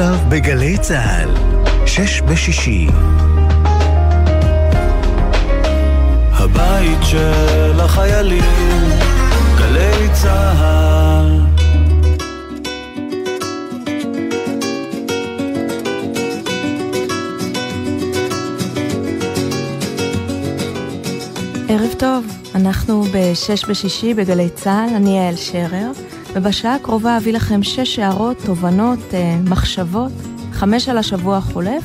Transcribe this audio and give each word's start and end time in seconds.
עכשיו 0.00 0.18
בגלי 0.28 0.78
צה"ל, 0.78 1.28
שש 1.86 2.20
בשישי. 2.20 2.86
הבית 6.32 6.98
של 7.02 7.80
החיילים, 7.80 8.44
גלי 9.58 10.08
צה"ל. 10.12 11.40
ערב 21.68 21.94
טוב, 21.98 22.26
אנחנו 22.54 23.04
בשש 23.12 23.64
בשישי 23.64 24.14
בגלי 24.14 24.48
צה"ל, 24.50 24.94
אני 24.94 25.18
יעל 25.18 25.36
שרר, 25.36 25.90
ובשעה 26.34 26.74
הקרובה 26.74 27.16
אביא 27.16 27.32
לכם 27.32 27.62
שש 27.62 27.98
הערות, 27.98 28.36
תובנות, 28.46 29.14
אה, 29.14 29.36
מחשבות, 29.48 30.12
חמש 30.52 30.88
על 30.88 30.98
השבוע 30.98 31.36
החולף, 31.36 31.84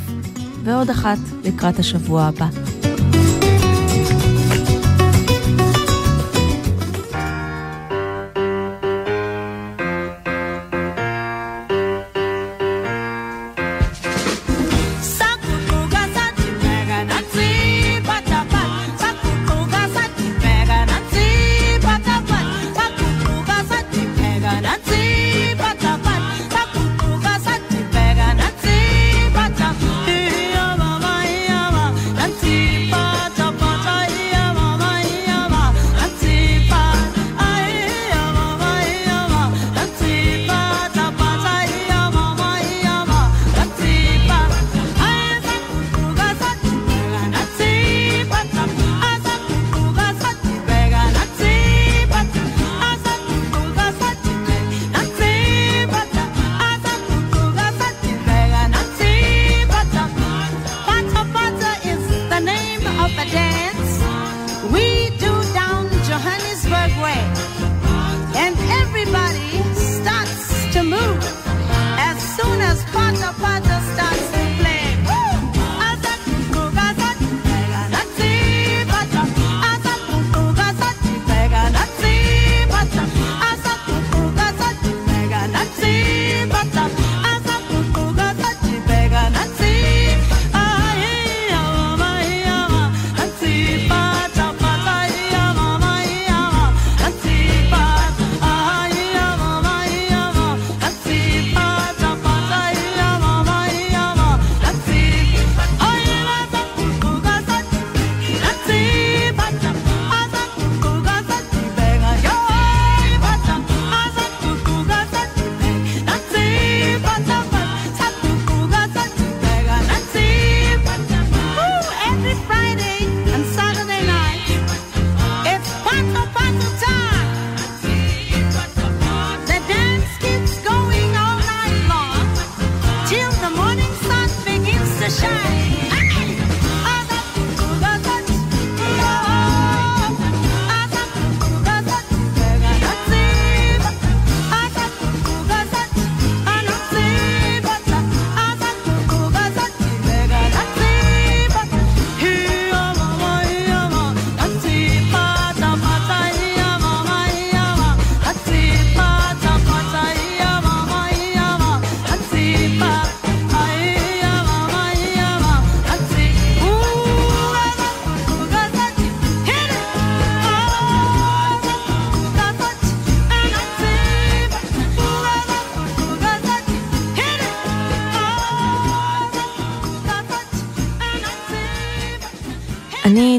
ועוד 0.63 0.89
אחת 0.89 1.17
לקראת 1.43 1.79
השבוע 1.79 2.23
הבא. 2.23 2.64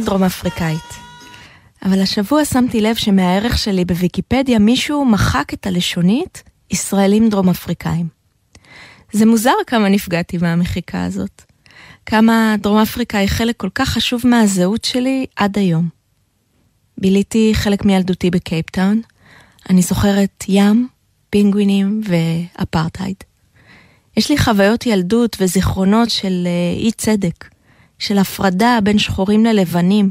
דרום 0.05 0.25
אפריקאית. 0.25 0.95
אבל 1.85 2.01
השבוע 2.03 2.45
שמתי 2.45 2.81
לב 2.81 2.95
שמהערך 2.95 3.59
שלי 3.59 3.85
בוויקיפדיה 3.85 4.59
מישהו 4.59 5.05
מחק 5.05 5.55
את 5.55 5.67
הלשונית 5.67 6.43
ישראלים 6.71 7.29
דרום 7.29 7.49
אפריקאים. 7.49 8.09
זה 9.13 9.27
מוזר 9.27 9.53
כמה 9.67 9.89
נפגעתי 9.89 10.39
מהמחיקה 10.39 11.05
הזאת. 11.05 11.43
כמה 12.07 12.55
דרום 12.59 12.79
אפריקה 12.79 13.19
היא 13.19 13.29
חלק 13.29 13.57
כל 13.57 13.69
כך 13.75 13.89
חשוב 13.89 14.23
מהזהות 14.25 14.85
שלי 14.85 15.27
עד 15.37 15.59
היום. 15.59 15.89
ביליתי 16.99 17.51
חלק 17.55 17.85
מילדותי 17.85 18.31
בקייפטאון. 18.31 19.01
אני 19.71 19.83
זוכרת 19.83 20.45
ים, 20.49 20.89
פינגווינים 21.31 22.01
ואפרטהייד. 22.05 23.17
יש 24.17 24.31
לי 24.31 24.39
חוויות 24.39 24.87
ילדות 24.87 25.37
וזיכרונות 25.41 26.11
של 26.11 26.47
אה, 26.47 26.81
אי 26.81 26.93
צדק. 26.93 27.56
של 27.99 28.19
הפרדה 28.19 28.79
בין 28.83 28.99
שחורים 28.99 29.45
ללבנים. 29.45 30.11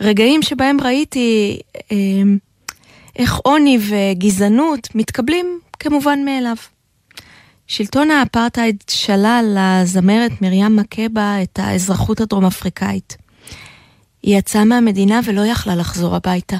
רגעים 0.00 0.42
שבהם 0.42 0.80
ראיתי 0.80 1.58
אה, 1.92 1.96
איך 3.16 3.36
עוני 3.36 3.78
וגזענות 3.80 4.88
מתקבלים 4.94 5.60
כמובן 5.78 6.24
מאליו. 6.24 6.56
שלטון 7.66 8.10
האפרטהייד 8.10 8.84
שלל 8.90 9.56
לזמרת 9.58 10.42
מרים 10.42 10.76
מקבה 10.76 11.42
את 11.42 11.58
האזרחות 11.58 12.20
הדרום 12.20 12.44
אפריקאית. 12.44 13.16
היא 14.22 14.38
יצאה 14.38 14.64
מהמדינה 14.64 15.20
ולא 15.24 15.40
יכלה 15.40 15.76
לחזור 15.76 16.16
הביתה. 16.16 16.56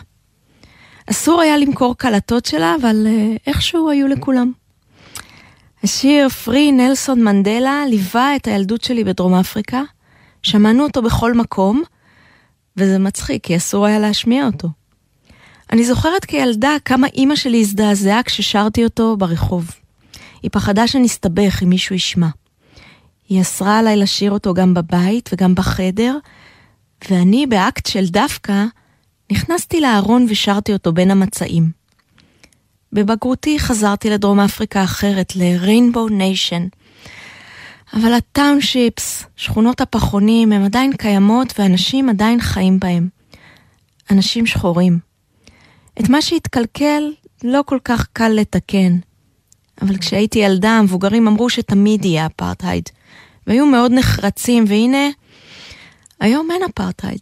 אסור 1.11 1.41
היה 1.41 1.57
למכור 1.57 1.97
קלטות 1.97 2.47
שלה, 2.47 2.77
אבל 2.81 3.07
אה, 3.07 3.37
איכשהו 3.47 3.91
היו 3.91 4.09
לכולם. 4.09 4.53
השיר 5.83 6.29
פרי 6.29 6.73
נלסון 6.73 7.25
מנדלה 7.25 7.83
ליווה 7.89 8.37
את 8.37 8.47
הילדות 8.47 8.85
שלי 8.85 9.05
בדרום 9.05 9.35
אפריקה, 9.35 9.83
שמענו 10.43 10.85
אותו 10.85 11.03
בכל 11.03 11.35
מקום, 11.35 11.83
וזה 12.77 12.99
מצחיק, 12.99 13.45
כי 13.45 13.57
אסור 13.57 13.87
היה 13.87 13.99
להשמיע 13.99 14.47
אותו. 14.47 14.69
אני 15.73 15.85
זוכרת 15.85 16.25
כילדה 16.25 16.77
כמה 16.85 17.07
אימא 17.07 17.37
שלי 17.37 17.61
הזדעזעה 17.61 18.23
כששרתי 18.23 18.85
אותו 18.85 19.17
ברחוב. 19.17 19.71
היא 20.43 20.51
פחדה 20.51 20.87
שנסתבך 20.87 21.63
אם 21.63 21.69
מישהו 21.69 21.95
ישמע. 21.95 22.29
היא 23.29 23.41
אסרה 23.41 23.79
עליי 23.79 23.97
לשיר 23.97 24.31
אותו 24.31 24.55
גם 24.55 24.75
בבית 24.75 25.31
וגם 25.33 25.55
בחדר, 25.55 26.17
ואני, 27.11 27.47
באקט 27.47 27.87
של 27.87 28.07
דווקא, 28.07 28.65
נכנסתי 29.33 29.81
לארון 29.81 30.27
ושרתי 30.29 30.73
אותו 30.73 30.93
בין 30.93 31.11
המצעים. 31.11 31.71
בבגרותי 32.93 33.59
חזרתי 33.59 34.11
לדרום 34.11 34.41
אפריקה 34.41 34.85
אחרת, 34.85 35.37
ל-Rainbow 35.37 36.11
Nation, 36.11 36.78
אבל 37.93 38.13
הטאונשיפס, 38.13 39.25
שכונות 39.37 39.81
הפחונים, 39.81 40.53
הם 40.53 40.65
עדיין 40.65 40.93
קיימות 40.93 41.55
ואנשים 41.59 42.09
עדיין 42.09 42.41
חיים 42.41 42.81
בהם. 42.81 43.09
אנשים 44.11 44.47
שחורים. 44.47 44.99
את 46.01 46.09
מה 46.09 46.23
שהתקלקל 46.23 47.13
לא 47.45 47.61
כל 47.67 47.79
כך 47.85 48.07
קל 48.13 48.29
לתקן. 48.29 48.99
אבל 49.83 49.99
כשהייתי 49.99 50.39
ילדה, 50.39 50.71
המבוגרים 50.71 51.29
אמרו 51.29 51.51
שתמיד 51.51 52.05
יהיה 52.05 52.27
אפרטהייד. 52.27 52.85
והיו 53.47 53.67
מאוד 53.67 53.93
נחרצים, 53.93 54.65
והנה, 54.69 55.09
היום 56.21 56.51
אין 56.51 56.63
אפרטהייד. 56.63 57.21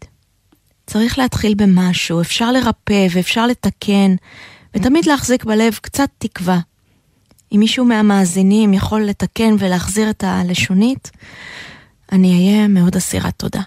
צריך 0.87 1.19
להתחיל 1.19 1.55
במשהו, 1.55 2.21
אפשר 2.21 2.53
לרפא 2.53 3.07
ואפשר 3.11 3.47
לתקן, 3.47 4.15
ותמיד 4.75 5.07
להחזיק 5.07 5.45
בלב 5.45 5.75
קצת 5.83 6.09
תקווה. 6.19 6.59
אם 7.53 7.61
מישהו 7.61 7.85
מהמאזינים 7.85 8.75
יכול 8.75 9.03
לתקן 9.03 9.57
ולהחזיר 9.59 10.11
את 10.11 10.25
הלשונית, 10.27 11.11
אני 12.13 12.33
אהיה 12.33 12.69
מאוד 12.69 12.97
אסירת 12.97 13.35
תודה. 13.37 13.61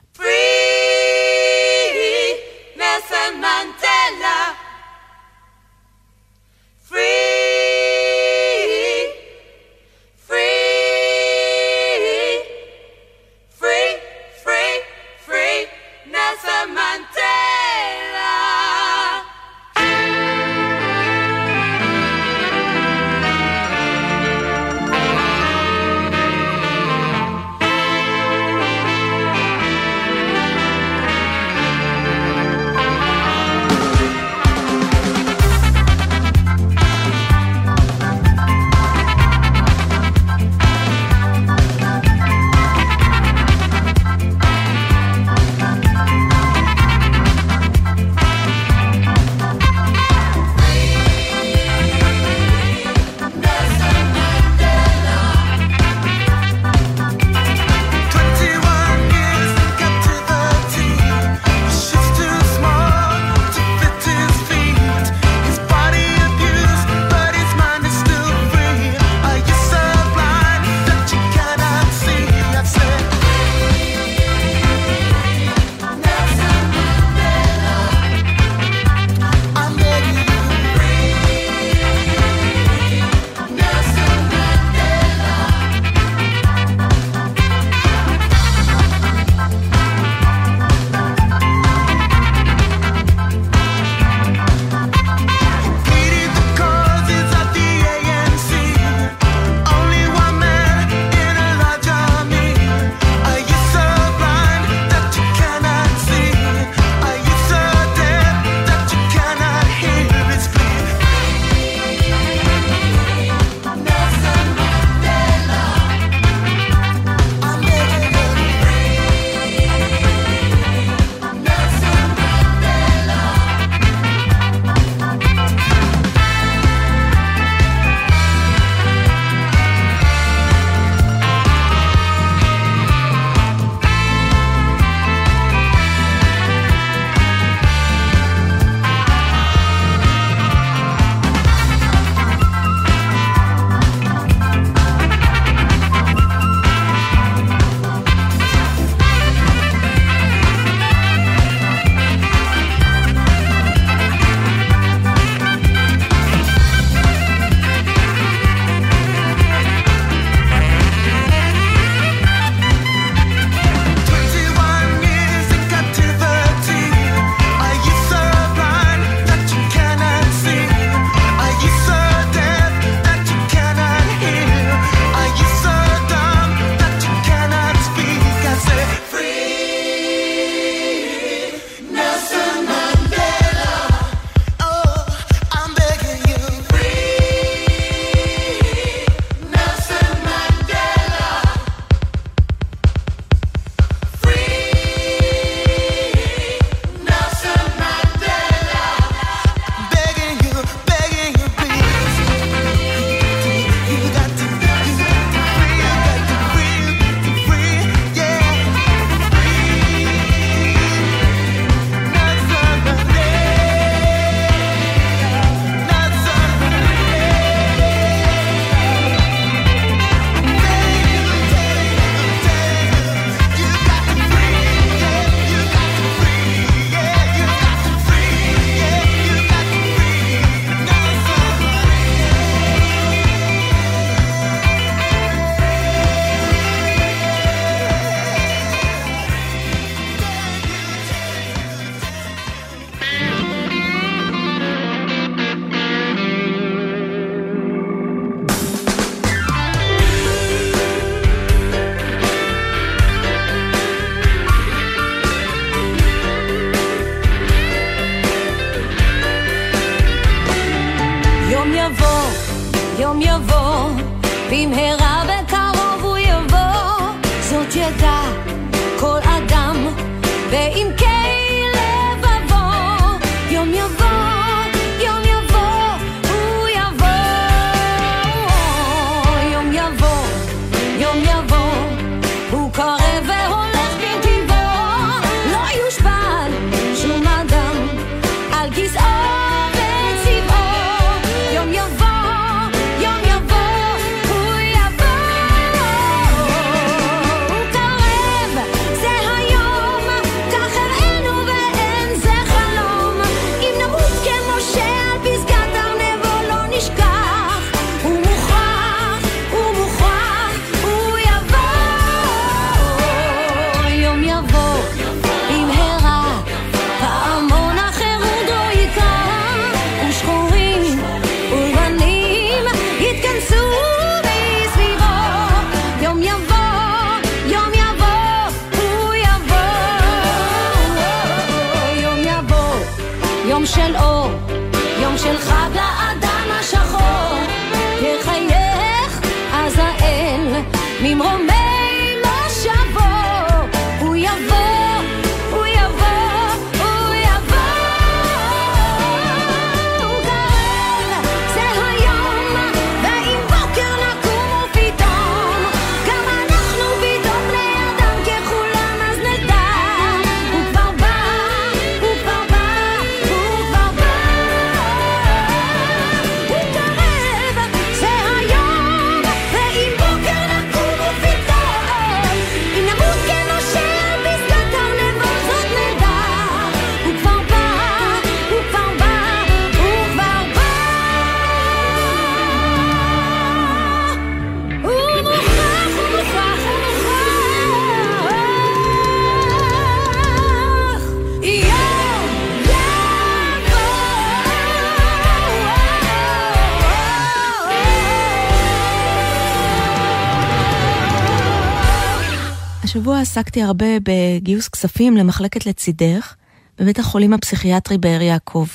עסקתי 403.39 403.63
הרבה 403.63 403.85
בגיוס 404.03 404.67
כספים 404.67 405.17
למחלקת 405.17 405.65
לצידך 405.65 406.35
בבית 406.79 406.99
החולים 406.99 407.33
הפסיכיאטרי 407.33 407.97
באר 407.97 408.21
יעקב. 408.21 408.67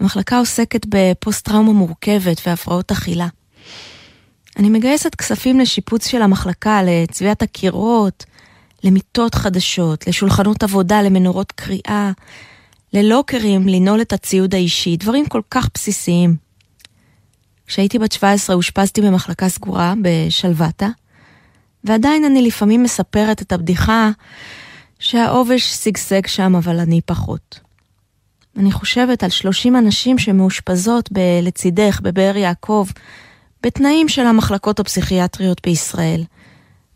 המחלקה 0.00 0.38
עוסקת 0.38 0.86
בפוסט-טראומה 0.88 1.72
מורכבת 1.72 2.40
והפרעות 2.46 2.92
אכילה. 2.92 3.28
אני 4.58 4.70
מגייסת 4.70 5.14
כספים 5.14 5.60
לשיפוץ 5.60 6.06
של 6.06 6.22
המחלקה, 6.22 6.80
לצביעת 6.82 7.42
הקירות, 7.42 8.24
למיטות 8.84 9.34
חדשות, 9.34 10.06
לשולחנות 10.06 10.62
עבודה, 10.62 11.02
למנורות 11.02 11.52
קריאה, 11.52 12.12
ללוקרים, 12.92 13.68
לנעול 13.68 14.00
את 14.00 14.12
הציוד 14.12 14.54
האישי, 14.54 14.96
דברים 14.96 15.26
כל 15.26 15.42
כך 15.50 15.68
בסיסיים. 15.74 16.36
כשהייתי 17.66 17.98
בת 17.98 18.12
17 18.12 18.56
אושפזתי 18.56 19.00
במחלקה 19.00 19.48
סגורה 19.48 19.94
בשלוותה, 20.02 20.88
ועדיין 21.84 22.24
אני 22.24 22.42
לפעמים 22.42 22.82
מספרת 22.82 23.42
את 23.42 23.52
הבדיחה 23.52 24.10
שהעובש 24.98 25.62
שגשג 25.62 26.26
שם, 26.26 26.56
אבל 26.56 26.78
אני 26.78 27.00
פחות. 27.06 27.60
אני 28.56 28.72
חושבת 28.72 29.22
על 29.22 29.30
30 29.30 29.76
הנשים 29.76 30.18
שמאושפזות 30.18 31.08
לצידך, 31.42 32.00
בבאר 32.02 32.36
יעקב, 32.36 32.86
בתנאים 33.62 34.08
של 34.08 34.26
המחלקות 34.26 34.80
הפסיכיאטריות 34.80 35.60
בישראל. 35.66 36.24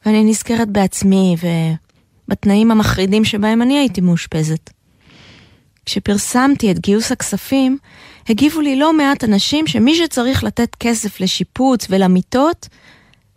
ואני 0.07 0.25
נזכרת 0.25 0.69
בעצמי 0.69 1.37
ובתנאים 2.29 2.71
המחרידים 2.71 3.25
שבהם 3.25 3.63
אני 3.63 3.79
הייתי 3.79 4.01
מאושפזת. 4.01 4.71
כשפרסמתי 5.87 6.71
את 6.71 6.79
גיוס 6.79 7.13
הכספים, 7.13 7.79
הגיבו 8.29 8.61
לי 8.61 8.77
לא 8.77 8.93
מעט 8.93 9.25
אנשים 9.25 9.67
שמי 9.67 9.95
שצריך 9.95 10.45
לתת 10.45 10.75
כסף 10.81 11.21
לשיפוץ 11.21 11.87
ולמיטות, 11.91 12.69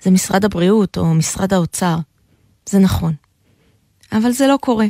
זה 0.01 0.12
משרד 0.12 0.46
הבריאות 0.46 0.98
או 0.98 1.13
משרד 1.13 1.53
האוצר. 1.53 1.96
זה 2.65 2.79
נכון. 2.79 3.13
אבל 4.12 4.32
זה 4.32 4.48
לא 4.48 4.58
קורה. 4.62 4.86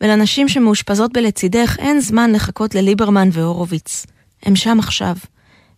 ולנשים 0.00 0.48
שמאושפזות 0.48 1.12
בלצידך 1.12 1.76
אין 1.78 2.00
זמן 2.00 2.32
לחכות 2.32 2.74
לליברמן 2.74 3.28
והורוביץ. 3.32 4.06
הם 4.42 4.56
שם 4.56 4.78
עכשיו, 4.78 5.16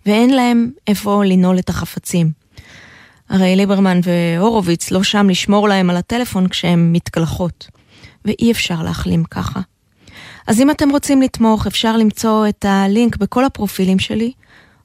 ואין 0.07 0.31
להם 0.31 0.71
איפה 0.87 1.25
לנעול 1.25 1.59
את 1.59 1.69
החפצים. 1.69 2.33
הרי 3.29 3.57
ליברמן 3.57 4.01
והורוביץ 4.03 4.91
לא 4.91 5.03
שם 5.03 5.29
לשמור 5.31 5.69
להם 5.69 5.91
על 5.91 5.97
הטלפון 5.97 6.49
כשהם 6.49 6.93
מתקלחות. 6.93 7.69
ואי 8.25 8.53
אפשר 8.53 8.83
להחלים 8.83 9.25
ככה. 9.25 9.61
אז 10.47 10.61
אם 10.61 10.71
אתם 10.71 10.91
רוצים 10.91 11.23
לתמוך, 11.23 11.67
אפשר 11.67 11.97
למצוא 11.97 12.49
את 12.49 12.65
הלינק 12.65 13.17
בכל 13.17 13.45
הפרופילים 13.45 13.99
שלי, 13.99 14.33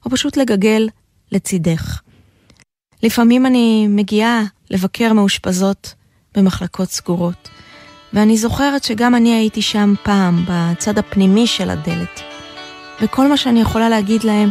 או 0.04 0.10
פשוט 0.10 0.36
לגגל 0.36 0.88
לצידך. 1.32 2.00
לפעמים 3.02 3.46
אני 3.46 3.86
מגיעה 3.88 4.42
לבקר 4.70 5.12
מאושפזות 5.12 5.94
במחלקות 6.34 6.88
סגורות, 6.88 7.48
ואני 8.12 8.36
זוכרת 8.36 8.84
שגם 8.84 9.14
אני 9.14 9.34
הייתי 9.34 9.62
שם 9.62 9.94
פעם, 10.02 10.44
בצד 10.48 10.98
הפנימי 10.98 11.46
של 11.46 11.70
הדלת. 11.70 12.20
וכל 13.02 13.28
מה 13.28 13.36
שאני 13.36 13.60
יכולה 13.60 13.88
להגיד 13.88 14.24
להם 14.24 14.50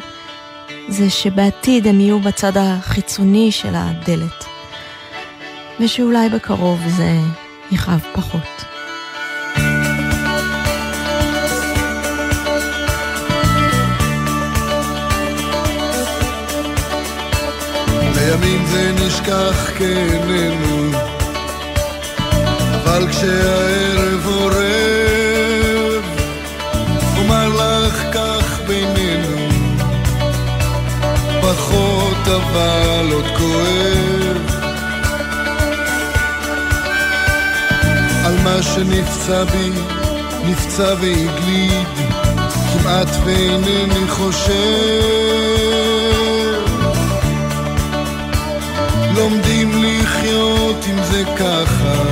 זה 0.90 1.10
שבעתיד 1.10 1.88
הם 1.88 2.00
יהיו 2.00 2.20
בצד 2.20 2.58
החיצוני 2.58 3.52
של 3.52 3.72
הדלת. 3.74 4.46
ושאולי 5.80 6.30
בקרוב 6.30 6.80
זה 6.88 7.18
יכאב 7.72 8.06
פחות. 8.14 8.71
לימים 18.52 18.66
זה 18.66 18.92
נשכח 19.06 19.70
כאיננו 19.78 20.92
אבל 22.74 23.08
כשהערב 23.10 24.28
עורב 24.28 26.04
אומר 27.18 27.50
לך 27.50 28.04
כך 28.14 28.60
בינינו. 28.68 29.38
פחות 31.42 32.28
אבל 32.28 33.12
עוד 33.14 33.26
כואב. 33.38 34.38
על 38.26 38.38
מה 38.44 38.64
שנפצע 38.64 39.44
בי 39.44 39.72
נפצע 40.46 40.94
והגליד. 41.02 41.88
כמעט 42.74 43.10
ואינני 43.26 44.08
חושב 44.08 45.81
לומדים 49.16 49.72
לחיות 49.84 50.86
עם 50.88 51.04
זה 51.04 51.24
ככה, 51.40 52.04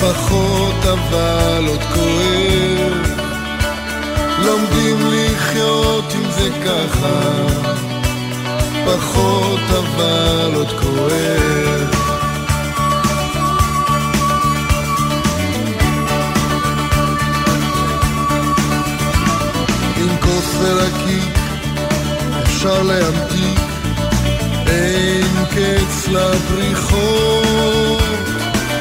פחות 0.00 0.84
אבל 0.84 1.64
עוד 1.68 1.82
כואב. 1.82 3.12
לומדים 4.44 4.96
לחיות 5.12 6.14
עם 6.14 6.30
זה 6.30 6.48
ככה, 6.64 7.20
פחות 8.86 9.60
אבל 9.70 10.54
עוד 10.54 10.68
כואב. 10.68 12.02
עם 19.96 20.16
כוס 20.20 20.56
ורקיק 20.60 21.38
אפשר 22.42 22.82
להמתין 22.82 23.51
אין 24.92 25.44
קץ 25.50 26.08
לבריחות, 26.08 28.02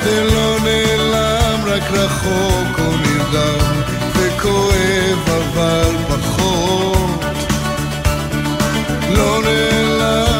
זה 0.03 0.23
לא 0.23 0.57
נעלם, 0.63 1.59
רק 1.65 1.91
רחוק 1.91 2.79
או 2.79 2.91
נרדם, 2.97 3.81
וכואב 4.15 5.29
אבל 5.29 5.95
פחות. 6.07 7.25
לא 9.09 9.41
נעלם, 9.43 10.30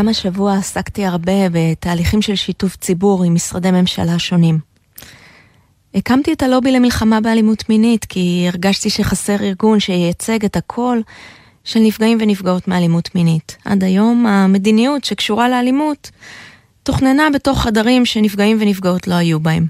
גם 0.00 0.08
השבוע 0.08 0.54
עסקתי 0.54 1.04
הרבה 1.04 1.32
בתהליכים 1.52 2.22
של 2.22 2.34
שיתוף 2.34 2.76
ציבור 2.76 3.24
עם 3.24 3.34
משרדי 3.34 3.70
ממשלה 3.70 4.18
שונים. 4.18 4.58
הקמתי 5.94 6.32
את 6.32 6.42
הלובי 6.42 6.72
למלחמה 6.72 7.20
באלימות 7.20 7.68
מינית 7.68 8.04
כי 8.04 8.44
הרגשתי 8.48 8.90
שחסר 8.90 9.36
ארגון 9.42 9.80
שייצג 9.80 10.44
את 10.44 10.56
הקול 10.56 11.02
של 11.64 11.80
נפגעים 11.80 12.18
ונפגעות 12.20 12.68
מאלימות 12.68 13.14
מינית. 13.14 13.56
עד 13.64 13.84
היום 13.84 14.26
המדיניות 14.26 15.04
שקשורה 15.04 15.48
לאלימות 15.48 16.10
תוכננה 16.82 17.28
בתוך 17.34 17.62
חדרים 17.62 18.06
שנפגעים 18.06 18.56
ונפגעות 18.60 19.08
לא 19.08 19.14
היו 19.14 19.40
בהם. 19.40 19.66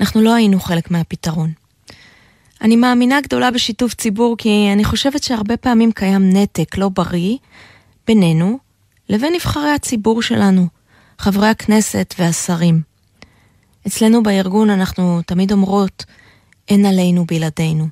אנחנו 0.00 0.22
לא 0.22 0.34
היינו 0.34 0.60
חלק 0.60 0.90
מהפתרון. 0.90 1.52
אני 2.62 2.76
מאמינה 2.76 3.20
גדולה 3.20 3.50
בשיתוף 3.50 3.94
ציבור 3.94 4.36
כי 4.38 4.70
אני 4.72 4.84
חושבת 4.84 5.22
שהרבה 5.22 5.56
פעמים 5.56 5.92
קיים 5.92 6.32
נתק 6.32 6.78
לא 6.78 6.88
בריא 6.88 7.36
בינינו 8.06 8.67
לבין 9.08 9.34
נבחרי 9.34 9.70
הציבור 9.70 10.22
שלנו, 10.22 10.66
חברי 11.18 11.48
הכנסת 11.48 12.14
והשרים. 12.18 12.82
אצלנו 13.86 14.22
בארגון 14.22 14.70
אנחנו 14.70 15.22
תמיד 15.26 15.52
אומרות, 15.52 16.04
אין 16.68 16.86
עלינו 16.86 17.24
בלעדינו. 17.26 17.88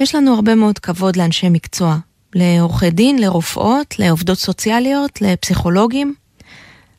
יש 0.00 0.14
לנו 0.14 0.34
הרבה 0.34 0.54
מאוד 0.54 0.78
כבוד 0.78 1.16
לאנשי 1.16 1.48
מקצוע, 1.48 1.96
לעורכי 2.34 2.90
דין, 2.90 3.18
לרופאות, 3.18 3.98
לעובדות 3.98 4.38
סוציאליות, 4.38 5.22
לפסיכולוגים, 5.22 6.14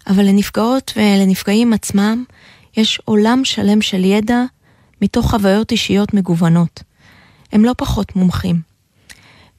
אבל 0.07 0.23
לנפגעות 0.23 0.93
ולנפגעים 0.95 1.73
עצמם 1.73 2.23
יש 2.77 3.01
עולם 3.05 3.45
שלם 3.45 3.81
של 3.81 4.05
ידע 4.05 4.43
מתוך 5.01 5.29
חוויות 5.29 5.71
אישיות 5.71 6.13
מגוונות. 6.13 6.83
הם 7.51 7.65
לא 7.65 7.71
פחות 7.77 8.15
מומחים. 8.15 8.61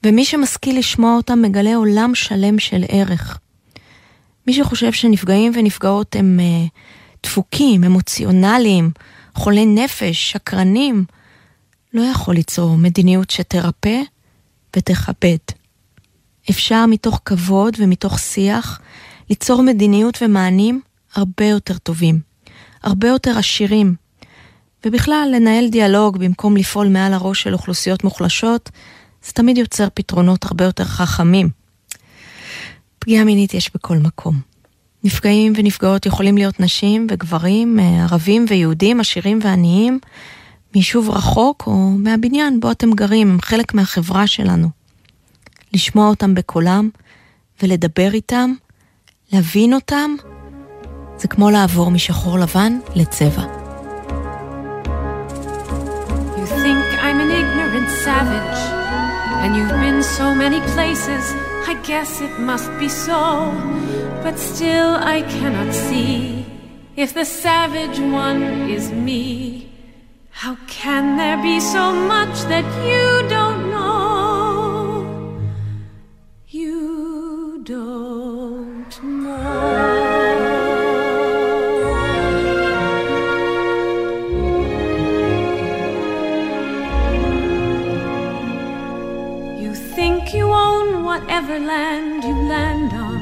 ומי 0.09 0.25
שמשכיל 0.25 0.79
לשמוע 0.79 1.17
אותם 1.17 1.43
מגלה 1.43 1.75
עולם 1.75 2.15
שלם 2.15 2.59
של 2.59 2.85
ערך. 2.89 3.39
מי 4.47 4.53
שחושב 4.53 4.93
שנפגעים 4.93 5.53
ונפגעות 5.55 6.17
הם 6.17 6.41
uh, 6.41 6.69
דפוקים, 7.23 7.85
אמוציונליים, 7.85 8.91
חולי 9.35 9.67
נפש, 9.67 10.31
שקרנים, 10.31 11.05
לא 11.95 12.03
יכול 12.03 12.35
ליצור 12.35 12.77
מדיניות 12.77 13.31
שתרפא 13.31 14.01
ותכבד. 14.77 15.37
אפשר 16.51 16.87
מתוך 16.87 17.21
כבוד 17.25 17.77
ומתוך 17.79 18.19
שיח 18.19 18.81
ליצור 19.31 19.63
מדיניות 19.63 20.19
ומענים 20.23 20.81
הרבה 21.15 21.45
יותר 21.45 21.79
טובים, 21.79 22.21
הרבה 22.83 23.09
יותר 23.09 23.39
עשירים, 23.39 23.95
ובכלל 24.87 25.29
לנהל 25.35 25.69
דיאלוג 25.69 26.19
במקום 26.19 26.57
לפעול 26.57 26.89
מעל 26.89 27.13
הראש 27.13 27.43
של 27.43 27.53
אוכלוסיות 27.53 28.05
מוחלשות, 28.05 28.71
זה 29.29 29.33
תמיד 29.35 29.59
יוצר 29.59 29.89
פתרונות 29.95 30.45
הרבה 30.45 30.65
יותר 30.65 30.85
חכמים. 30.85 31.49
פגיעה 32.99 33.25
מינית 33.25 33.55
יש 33.55 33.71
בכל 33.75 33.97
מקום. 33.97 34.41
נפגעים 35.05 35.53
ונפגעות 35.57 36.07
יכולים 36.07 36.39
להיות 36.39 36.61
נשים 36.61 37.07
וגברים, 37.11 37.79
ערבים 37.79 38.45
ויהודים, 38.49 39.01
עשירים 39.01 39.39
ועניים, 39.43 39.99
מיישוב 40.75 41.11
רחוק 41.11 41.65
או 41.67 41.91
מהבניין 41.91 42.61
בו 42.61 42.71
אתם 42.71 42.93
גרים, 42.93 43.31
הם 43.31 43.41
חלק 43.41 43.75
מהחברה 43.75 44.27
שלנו. 44.27 44.69
לשמוע 45.73 46.09
אותם 46.09 46.35
בקולם 46.35 46.89
ולדבר 47.63 48.11
איתם, 48.15 48.53
להבין 49.33 49.75
אותם, 49.75 50.11
זה 51.19 51.29
כמו 51.29 51.51
לעבור 51.51 51.91
משחור 51.91 52.39
לבן 52.39 52.79
לצבע. 52.95 53.43
You 56.37 56.47
think 56.47 56.85
I'm 57.03 57.21
an 57.21 57.31
ignorant 57.41 57.91
savage, 58.05 58.78
and 59.43 59.57
you've 59.57 59.81
been 59.87 60.03
so 60.03 60.35
many 60.35 60.61
places, 60.73 61.25
I 61.67 61.75
guess 61.85 62.21
it 62.21 62.39
must 62.39 62.71
be 62.79 62.89
so. 62.89 63.53
But 64.23 64.39
still, 64.39 64.97
I 64.97 65.23
cannot 65.23 65.73
see 65.73 66.45
if 66.97 67.15
the 67.15 67.25
savage 67.25 67.99
one 68.01 68.43
is 68.69 68.91
me. 68.91 69.71
How 70.31 70.57
can 70.67 71.17
there 71.17 71.41
be 71.43 71.61
so 71.61 71.93
much 71.93 72.37
that 72.53 72.67
you 72.87 73.29
don't 73.29 73.71
know? 73.71 75.41
You 76.49 77.61
don't 77.65 78.28
whatever 91.19 91.59
land 91.59 92.23
you 92.23 92.35
land 92.49 92.93
on. 92.93 93.21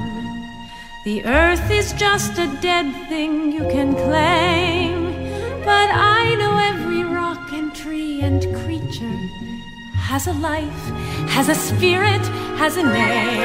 The 1.04 1.24
earth 1.24 1.70
is 1.70 1.94
just 1.94 2.32
a 2.38 2.46
dead 2.61 2.87
thing 3.09 3.52
you 3.52 3.62
can 3.70 3.94
claim. 3.94 5.06
But 5.64 5.88
I 5.90 6.35
know 6.35 6.59
every 6.59 7.04
rock 7.04 7.52
and 7.52 7.74
tree 7.74 8.20
and 8.20 8.42
creature 8.62 9.20
has 10.11 10.26
a 10.26 10.35
life, 10.35 10.85
has 11.37 11.48
a 11.48 11.54
spirit, 11.54 12.24
has 12.61 12.76
a 12.76 12.82
name. 12.82 13.40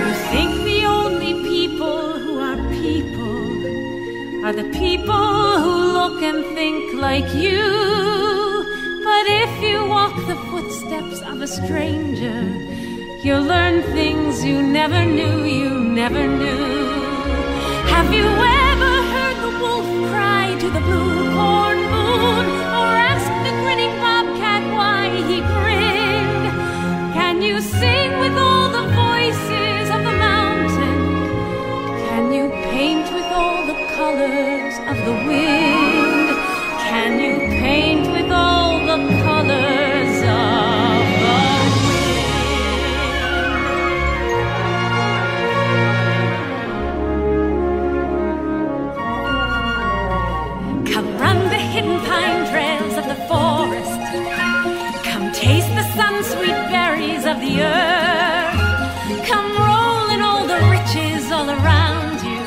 You 0.00 0.12
think 0.32 0.52
the 0.64 0.84
only 0.84 1.32
people 1.42 2.18
who 2.22 2.38
are 2.38 2.60
people 2.84 4.44
are 4.44 4.52
the 4.52 4.68
people 4.78 5.60
who 5.62 5.74
look 5.98 6.22
and 6.22 6.44
think 6.54 7.00
like 7.00 7.28
you. 7.34 7.64
But 9.04 9.24
if 9.44 9.62
you 9.62 9.86
walk 9.86 10.14
the 10.26 10.36
footsteps 10.50 11.22
of 11.22 11.40
a 11.40 11.46
stranger, 11.46 12.75
you'll 13.26 13.42
learn 13.42 13.82
things 13.92 14.44
you 14.44 14.62
never 14.62 15.04
knew, 15.04 15.42
you 15.42 15.70
never 16.02 16.24
knew. 16.28 16.64
Have 17.94 18.14
you 18.14 18.24
ever 18.24 18.92
heard 19.14 19.38
the 19.46 19.52
wolf 19.62 19.88
cry 20.10 20.54
to 20.60 20.68
the 20.70 20.82
blue 20.88 21.34
corn 21.34 21.78
moon, 21.94 22.46
or 22.80 22.90
ask 23.10 23.26
the 23.46 23.52
grinning 23.62 23.94
bobcat 24.04 24.62
why 24.78 25.10
he 25.28 25.38
grinned? 25.54 26.46
Can 27.18 27.42
you 27.42 27.60
sing 27.60 28.10
with 28.20 28.36
all 28.38 28.68
the 28.78 28.86
voices 29.06 29.86
of 29.96 30.00
the 30.08 30.16
mountain? 30.28 31.00
Can 32.06 32.32
you 32.32 32.48
paint 32.70 33.12
with 33.12 33.28
all 33.40 33.66
the 33.66 33.78
colors 33.98 34.74
of 34.90 34.96
the 35.04 35.16
wind? 35.26 36.28
Can 36.90 37.12
you 37.18 37.34
paint 37.58 38.06
with 38.12 38.30
all 38.30 38.78
the 38.86 38.98
colors 39.24 39.85
the 57.46 57.62
earth. 57.62 59.26
Come 59.30 59.48
roll 59.66 60.06
in 60.14 60.20
all 60.28 60.44
the 60.52 60.60
riches 60.74 61.30
all 61.30 61.48
around 61.58 62.16
you. 62.30 62.42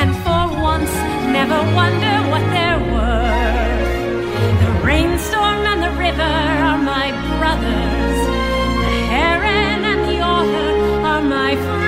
And 0.00 0.10
for 0.24 0.42
once, 0.72 0.92
never 1.38 1.58
wonder 1.80 2.14
what 2.32 2.44
they're 2.54 2.84
worth. 2.94 4.28
The 4.64 4.72
rainstorm 4.86 5.62
and 5.72 5.80
the 5.86 5.94
river 6.06 6.34
are 6.68 6.80
my 6.94 7.06
brothers. 7.38 8.18
The 8.84 8.98
heron 9.14 9.80
and 9.92 10.00
the 10.10 10.18
otter 10.20 10.72
are 11.12 11.22
my 11.22 11.56
friends. 11.56 11.79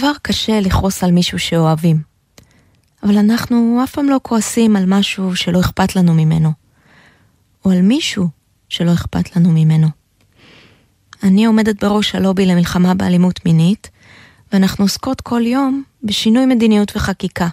דבר 0.00 0.12
קשה 0.22 0.60
לכעוס 0.60 1.04
על 1.04 1.12
מישהו 1.12 1.38
שאוהבים. 1.38 2.02
אבל 3.02 3.18
אנחנו 3.18 3.80
אף 3.84 3.92
פעם 3.92 4.08
לא 4.08 4.20
כועסים 4.22 4.76
על 4.76 4.84
משהו 4.86 5.36
שלא 5.36 5.60
אכפת 5.60 5.96
לנו 5.96 6.14
ממנו. 6.14 6.52
או 7.64 7.70
על 7.70 7.82
מישהו 7.82 8.28
שלא 8.68 8.92
אכפת 8.92 9.36
לנו 9.36 9.50
ממנו. 9.52 9.88
אני 11.22 11.44
עומדת 11.44 11.84
בראש 11.84 12.14
הלובי 12.14 12.46
למלחמה 12.46 12.94
באלימות 12.94 13.46
מינית, 13.46 13.90
ואנחנו 14.52 14.84
עוסקות 14.84 15.20
כל 15.20 15.42
יום 15.46 15.82
בשינוי 16.02 16.46
מדיניות 16.46 16.96
וחקיקה. 16.96 17.48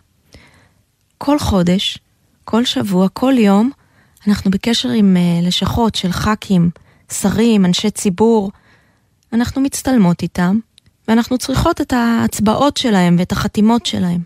כל 1.17 1.39
חודש, 1.39 1.97
כל 2.43 2.65
שבוע, 2.65 3.09
כל 3.09 3.33
יום, 3.37 3.71
אנחנו 4.27 4.51
בקשר 4.51 4.89
עם 4.89 5.17
uh, 5.17 5.47
לשכות 5.47 5.95
של 5.95 6.11
ח"כים, 6.11 6.69
שרים, 7.11 7.65
אנשי 7.65 7.91
ציבור. 7.91 8.51
אנחנו 9.33 9.61
מצטלמות 9.61 10.21
איתם, 10.21 10.59
ואנחנו 11.07 11.37
צריכות 11.37 11.81
את 11.81 11.93
ההצבעות 11.93 12.77
שלהם 12.77 13.15
ואת 13.19 13.31
החתימות 13.31 13.85
שלהם. 13.85 14.21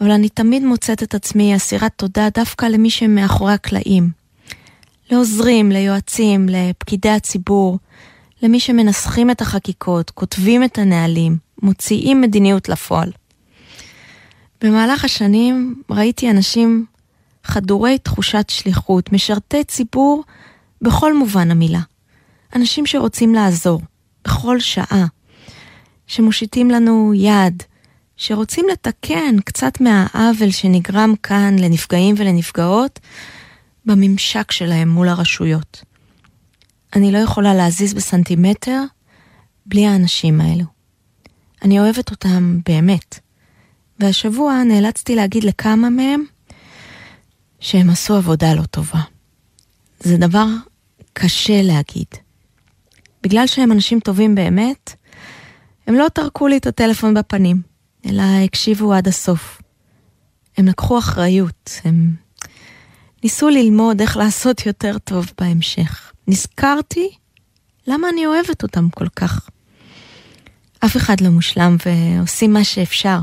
אבל 0.00 0.10
אני 0.10 0.28
תמיד 0.28 0.64
מוצאת 0.64 1.02
את 1.02 1.14
עצמי 1.14 1.56
אסירת 1.56 1.92
תודה 1.96 2.28
דווקא 2.34 2.66
למי 2.66 2.90
שמאחורי 2.90 3.52
הקלעים. 3.52 4.10
לעוזרים, 5.10 5.72
ליועצים, 5.72 6.48
לפקידי 6.48 7.10
הציבור, 7.10 7.78
למי 8.42 8.60
שמנסחים 8.60 9.30
את 9.30 9.40
החקיקות, 9.40 10.10
כותבים 10.10 10.64
את 10.64 10.78
הנהלים, 10.78 11.38
מוציאים 11.62 12.20
מדיניות 12.20 12.68
לפועל. 12.68 13.12
במהלך 14.60 15.04
השנים 15.04 15.82
ראיתי 15.90 16.30
אנשים 16.30 16.86
חדורי 17.44 17.98
תחושת 17.98 18.50
שליחות, 18.50 19.12
משרתי 19.12 19.64
ציבור 19.64 20.24
בכל 20.82 21.14
מובן 21.14 21.50
המילה. 21.50 21.80
אנשים 22.54 22.86
שרוצים 22.86 23.34
לעזור, 23.34 23.80
בכל 24.24 24.60
שעה. 24.60 25.06
שמושיטים 26.06 26.70
לנו 26.70 27.12
יד, 27.14 27.62
שרוצים 28.16 28.66
לתקן 28.72 29.40
קצת 29.44 29.80
מהעוול 29.80 30.50
שנגרם 30.50 31.14
כאן 31.22 31.56
לנפגעים 31.58 32.14
ולנפגעות 32.18 33.00
בממשק 33.86 34.52
שלהם 34.52 34.88
מול 34.88 35.08
הרשויות. 35.08 35.82
אני 36.96 37.12
לא 37.12 37.18
יכולה 37.18 37.54
להזיז 37.54 37.94
בסנטימטר 37.94 38.82
בלי 39.66 39.86
האנשים 39.86 40.40
האלו. 40.40 40.64
אני 41.62 41.80
אוהבת 41.80 42.10
אותם 42.10 42.58
באמת. 42.68 43.18
והשבוע 43.98 44.62
נאלצתי 44.64 45.16
להגיד 45.16 45.44
לכמה 45.44 45.90
מהם 45.90 46.24
שהם 47.60 47.90
עשו 47.90 48.14
עבודה 48.14 48.54
לא 48.54 48.62
טובה. 48.62 49.00
זה 50.00 50.16
דבר 50.16 50.46
קשה 51.12 51.62
להגיד. 51.62 52.06
בגלל 53.22 53.46
שהם 53.46 53.72
אנשים 53.72 54.00
טובים 54.00 54.34
באמת, 54.34 54.95
הם 55.86 55.94
לא 55.94 56.08
טרקו 56.08 56.48
לי 56.48 56.56
את 56.56 56.66
הטלפון 56.66 57.14
בפנים, 57.14 57.62
אלא 58.06 58.22
הקשיבו 58.44 58.92
עד 58.92 59.08
הסוף. 59.08 59.62
הם 60.56 60.66
לקחו 60.66 60.98
אחריות, 60.98 61.70
הם 61.84 62.14
ניסו 63.22 63.48
ללמוד 63.48 64.00
איך 64.00 64.16
לעשות 64.16 64.66
יותר 64.66 64.98
טוב 64.98 65.32
בהמשך. 65.40 66.12
נזכרתי 66.28 67.08
למה 67.86 68.08
אני 68.08 68.26
אוהבת 68.26 68.62
אותם 68.62 68.88
כל 68.90 69.08
כך. 69.08 69.48
אף 70.84 70.96
אחד 70.96 71.20
לא 71.20 71.28
מושלם 71.28 71.76
ועושים 71.86 72.52
מה 72.52 72.64
שאפשר, 72.64 73.18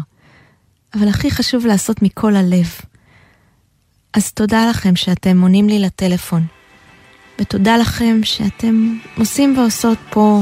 אבל 0.94 1.08
הכי 1.08 1.32
חשוב 1.32 1.66
לעשות 1.66 2.02
מכל 2.02 2.36
הלב. 2.36 2.68
אז 4.14 4.32
תודה 4.32 4.70
לכם 4.70 4.96
שאתם 4.96 5.42
עונים 5.42 5.70
לי 5.70 5.80
לטלפון, 5.80 6.46
ותודה 7.40 7.78
לכם 7.78 8.20
שאתם 8.24 8.98
עושים 9.18 9.58
ועושות 9.58 9.98
פה 10.10 10.42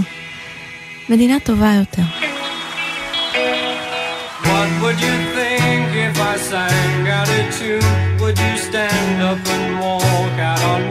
מדינה 1.09 1.39
טובה 1.39 1.71
יותר. 1.79 2.01
What 4.43 4.69
would 4.83 4.99
you 5.07 5.15
think 5.37 5.89
if 6.07 6.15
I 6.31 6.35
sang 6.49 7.07
out 7.17 7.29
a 7.39 7.41
tune? 7.57 7.91
Would 8.21 8.37
you 8.45 8.55
stand 8.67 9.17
up 9.29 9.41
and 9.55 9.65
walk 9.83 10.35
out 10.49 10.61
on 10.73 10.81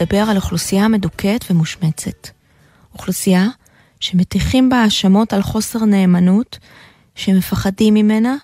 לדבר 0.00 0.30
על 0.30 0.36
אוכלוסייה 0.36 0.88
מדוכאת 0.88 1.44
ומושמצת. 1.50 2.28
אוכלוסייה 2.94 3.46
שמטיחים 4.00 4.68
בה 4.68 4.76
האשמות 4.76 5.32
על 5.32 5.42
חוסר 5.42 5.84
נאמנות, 5.84 6.58
שמפחדים 7.14 7.94
ממנה, 7.94 8.36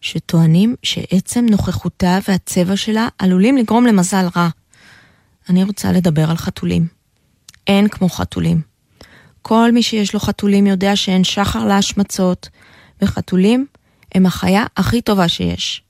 שטוענים 0.00 0.76
שעצם 0.82 1.46
נוכחותה 1.50 2.18
והצבע 2.28 2.76
שלה 2.76 3.08
עלולים 3.18 3.56
לגרום 3.56 3.86
למזל 3.86 4.26
רע. 4.36 4.48
אני 5.48 5.64
רוצה 5.64 5.92
לדבר 5.92 6.30
על 6.30 6.36
חתולים. 6.36 6.86
אין 7.66 7.88
כמו 7.88 8.08
חתולים. 8.08 8.60
כל 9.42 9.72
מי 9.72 9.82
שיש 9.82 10.14
לו 10.14 10.20
חתולים 10.20 10.66
יודע 10.66 10.96
שאין 10.96 11.24
שחר 11.24 11.64
להשמצות, 11.64 12.48
וחתולים 13.02 13.66
הם 14.14 14.26
החיה 14.26 14.64
הכי 14.76 15.02
טובה 15.02 15.28
שיש. 15.28 15.82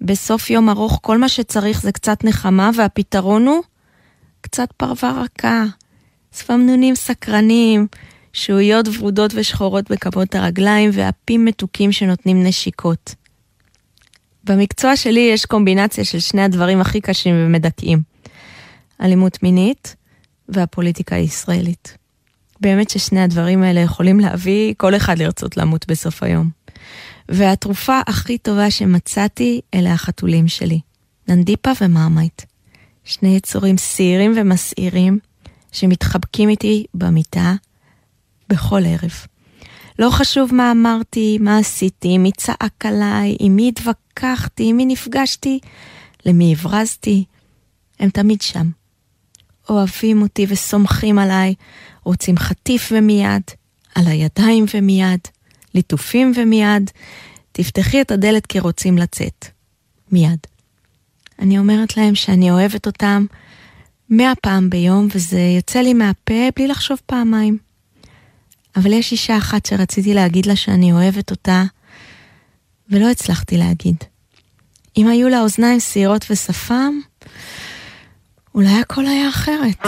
בסוף 0.00 0.50
יום 0.50 0.68
ארוך 0.68 0.98
כל 1.02 1.18
מה 1.18 1.28
שצריך 1.28 1.82
זה 1.82 1.92
קצת 1.92 2.24
נחמה, 2.24 2.70
והפתרון 2.74 3.46
הוא 3.46 3.62
קצת 4.46 4.68
פרווה 4.76 5.22
רכה, 5.22 5.64
צפמנונים 6.30 6.94
סקרנים, 6.94 7.86
שהויות 8.32 8.88
ורודות 8.88 9.30
ושחורות 9.34 9.90
בכפות 9.90 10.34
הרגליים, 10.34 10.90
ואפים 10.92 11.44
מתוקים 11.44 11.92
שנותנים 11.92 12.46
נשיקות. 12.46 13.14
במקצוע 14.44 14.96
שלי 14.96 15.30
יש 15.32 15.44
קומבינציה 15.44 16.04
של 16.04 16.20
שני 16.20 16.42
הדברים 16.42 16.80
הכי 16.80 17.00
קשים 17.00 17.34
ומדכאים. 17.38 18.02
אלימות 19.00 19.42
מינית 19.42 19.96
והפוליטיקה 20.48 21.16
הישראלית. 21.16 21.96
באמת 22.60 22.90
ששני 22.90 23.20
הדברים 23.20 23.62
האלה 23.62 23.80
יכולים 23.80 24.20
להביא 24.20 24.74
כל 24.76 24.96
אחד 24.96 25.18
לרצות 25.18 25.56
למות 25.56 25.86
בסוף 25.88 26.22
היום. 26.22 26.50
והתרופה 27.28 28.00
הכי 28.06 28.38
טובה 28.38 28.70
שמצאתי 28.70 29.60
אלה 29.74 29.92
החתולים 29.92 30.48
שלי, 30.48 30.80
ננדיפה 31.28 31.70
ומרמייט. 31.80 32.42
שני 33.06 33.36
יצורים 33.36 33.78
שעירים 33.78 34.32
ומסעירים 34.36 35.18
שמתחבקים 35.72 36.48
איתי 36.48 36.84
במיטה 36.94 37.54
בכל 38.48 38.82
ערב. 38.86 39.12
לא 39.98 40.10
חשוב 40.10 40.54
מה 40.54 40.70
אמרתי, 40.70 41.38
מה 41.40 41.58
עשיתי, 41.58 42.18
מי 42.18 42.32
צעק 42.32 42.86
עליי, 42.86 43.36
עם 43.40 43.56
מי 43.56 43.68
התווכחתי, 43.68 44.68
עם 44.68 44.76
מי 44.76 44.86
נפגשתי, 44.86 45.58
למי 46.26 46.52
הברזתי. 46.52 47.24
הם 48.00 48.10
תמיד 48.10 48.42
שם. 48.42 48.70
אוהבים 49.68 50.22
אותי 50.22 50.46
וסומכים 50.48 51.18
עליי, 51.18 51.54
רוצים 52.04 52.36
חטיף 52.38 52.92
ומיד, 52.92 53.42
על 53.94 54.06
הידיים 54.06 54.64
ומיד, 54.74 55.20
ליטופים 55.74 56.32
ומיד. 56.36 56.90
תפתחי 57.52 58.00
את 58.00 58.10
הדלת 58.10 58.46
כי 58.46 58.60
רוצים 58.60 58.98
לצאת. 58.98 59.46
מיד. 60.12 60.38
אני 61.38 61.58
אומרת 61.58 61.96
להם 61.96 62.14
שאני 62.14 62.50
אוהבת 62.50 62.86
אותם 62.86 63.26
מאה 64.10 64.32
פעם 64.42 64.70
ביום, 64.70 65.08
וזה 65.14 65.40
יוצא 65.56 65.78
לי 65.78 65.94
מהפה 65.94 66.48
בלי 66.56 66.68
לחשוב 66.68 66.98
פעמיים. 67.06 67.58
אבל 68.76 68.92
יש 68.92 69.12
אישה 69.12 69.38
אחת 69.38 69.66
שרציתי 69.66 70.14
להגיד 70.14 70.46
לה 70.46 70.56
שאני 70.56 70.92
אוהבת 70.92 71.30
אותה, 71.30 71.64
ולא 72.90 73.10
הצלחתי 73.10 73.56
להגיד. 73.56 73.96
אם 74.96 75.08
היו 75.08 75.28
לה 75.28 75.40
אוזניים 75.40 75.80
שעירות 75.80 76.26
ושפם, 76.30 77.00
אולי 78.54 78.80
הכל 78.80 79.06
היה 79.06 79.28
אחרת. 79.28 79.78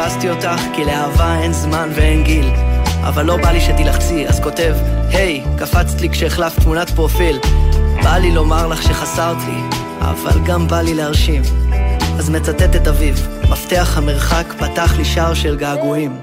שחיפשתי 0.00 0.30
אותך, 0.30 0.60
כי 0.74 0.84
לאהבה 0.84 1.38
אין 1.40 1.52
זמן 1.52 1.88
ואין 1.94 2.24
גיל. 2.24 2.50
אבל 3.02 3.24
לא 3.24 3.36
בא 3.36 3.50
לי 3.50 3.60
שתילחצי, 3.60 4.26
אז 4.28 4.40
כותב, 4.40 4.74
היי, 5.08 5.44
קפצת 5.58 6.00
לי 6.00 6.10
כשהחלפת 6.10 6.62
תמונת 6.62 6.90
פרופיל. 6.90 7.38
בא 8.02 8.16
לי 8.16 8.30
לומר 8.30 8.66
לך 8.66 8.82
שחסרת 8.82 9.36
לי, 9.46 9.78
אבל 10.00 10.40
גם 10.44 10.68
בא 10.68 10.80
לי 10.80 10.94
להרשים. 10.94 11.42
אז 12.18 12.30
מצטט 12.30 12.76
את 12.76 12.88
אביב, 12.88 13.28
מפתח 13.50 13.94
המרחק 13.96 14.54
פתח 14.58 14.94
לי 14.96 15.04
שער 15.04 15.34
של 15.34 15.56
געגועים. 15.56 16.20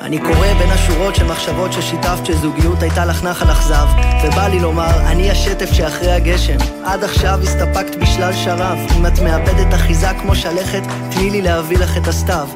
אני 0.00 0.18
קורא 0.18 0.54
בין 0.58 0.70
השורות 0.70 1.14
של 1.16 1.24
מחשבות 1.24 1.72
ששיתפת 1.72 2.26
שזוגיות 2.26 2.82
הייתה 2.82 3.04
לך 3.04 3.24
נחל 3.24 3.52
אכזב 3.52 3.86
ובא 4.24 4.48
לי 4.48 4.60
לומר, 4.60 5.00
אני 5.06 5.30
השטף 5.30 5.72
שאחרי 5.72 6.12
הגשם 6.12 6.56
עד 6.84 7.04
עכשיו 7.04 7.40
הסתפקת 7.42 7.96
בשלל 7.96 8.32
שרב 8.32 8.78
אם 8.96 9.06
את 9.06 9.18
מאבדת 9.18 9.74
אחיזה 9.74 10.08
כמו 10.20 10.34
שלכת, 10.34 10.82
תני 11.10 11.30
לי 11.30 11.42
להביא 11.42 11.78
לך 11.78 11.96
את 11.96 12.08
הסתיו 12.08 12.48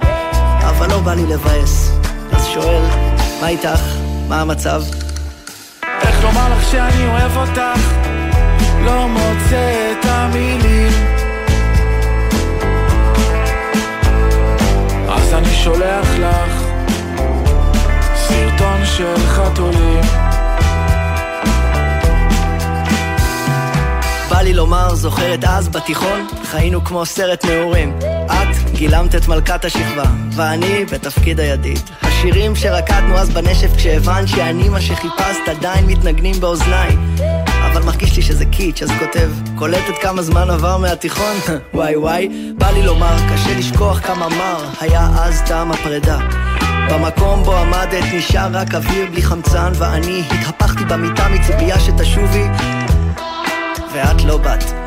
אבל 0.70 0.90
לא 0.90 1.00
בא 1.00 1.14
לי 1.14 1.26
לבאס 1.26 1.90
אז 2.32 2.46
שואל, 2.46 2.82
מה 3.40 3.48
איתך? 3.48 3.80
מה 4.28 4.40
המצב? 4.40 4.82
איך 6.02 6.24
לומר 6.24 6.48
לך 6.52 6.70
שאני 6.70 7.06
אוהב 7.06 7.36
אותך? 7.36 7.80
לא 8.84 9.08
מוצא 9.08 9.92
את 9.92 10.04
המילים 10.08 10.92
אז 15.08 15.34
אני 15.34 15.54
שולח 15.54 16.08
לך 16.18 16.62
סרטון 18.14 18.84
של 18.84 19.16
חתולים 19.16 20.04
בא 24.30 24.40
לי 24.40 24.52
לומר, 24.54 24.94
זוכרת 24.94 25.44
אז 25.44 25.68
בתיכון? 25.68 26.26
חיינו 26.44 26.84
כמו 26.84 27.06
סרט 27.06 27.44
נעורים. 27.44 27.98
את 28.30 28.70
גילמת 28.74 29.14
את 29.14 29.28
מלכת 29.28 29.64
השכבה, 29.64 30.04
ואני 30.32 30.84
בתפקיד 30.84 31.40
הידיד. 31.40 31.80
השירים 32.02 32.56
שרקדנו 32.56 33.18
אז 33.18 33.30
בנשף 33.30 33.76
כשהבנת 33.76 34.28
שאני 34.28 34.68
מה 34.68 34.80
שחיפשת 34.80 35.48
עדיין 35.48 35.86
מתנגנים 35.86 36.40
באוזניי. 36.40 36.96
אבל 37.72 37.82
מרגיש 37.82 38.16
לי 38.16 38.22
שזה 38.22 38.44
קיץ', 38.44 38.82
אז 38.82 38.90
כותב, 38.98 39.30
קולטת 39.58 39.98
כמה 40.02 40.22
זמן 40.22 40.50
עבר 40.50 40.76
מהתיכון? 40.76 41.36
וואי 41.74 41.96
וואי, 41.96 42.52
בא 42.58 42.70
לי 42.70 42.82
לומר, 42.82 43.16
קשה 43.32 43.58
לשכוח 43.58 44.00
כמה 44.00 44.28
מר 44.28 44.64
היה 44.80 45.08
אז 45.22 45.42
טעם 45.46 45.72
הפרידה. 45.72 46.18
במקום 46.90 47.42
בו 47.42 47.56
עמדת 47.56 48.04
נשאר 48.14 48.48
רק 48.52 48.74
אוויר 48.74 49.06
בלי 49.10 49.22
חמצן, 49.22 49.72
ואני 49.74 50.22
התהפכתי 50.30 50.84
במיטה 50.84 51.28
מציפייה 51.28 51.80
שתשובי, 51.80 52.44
ואת 53.94 54.24
לא 54.24 54.36
באת. 54.36 54.79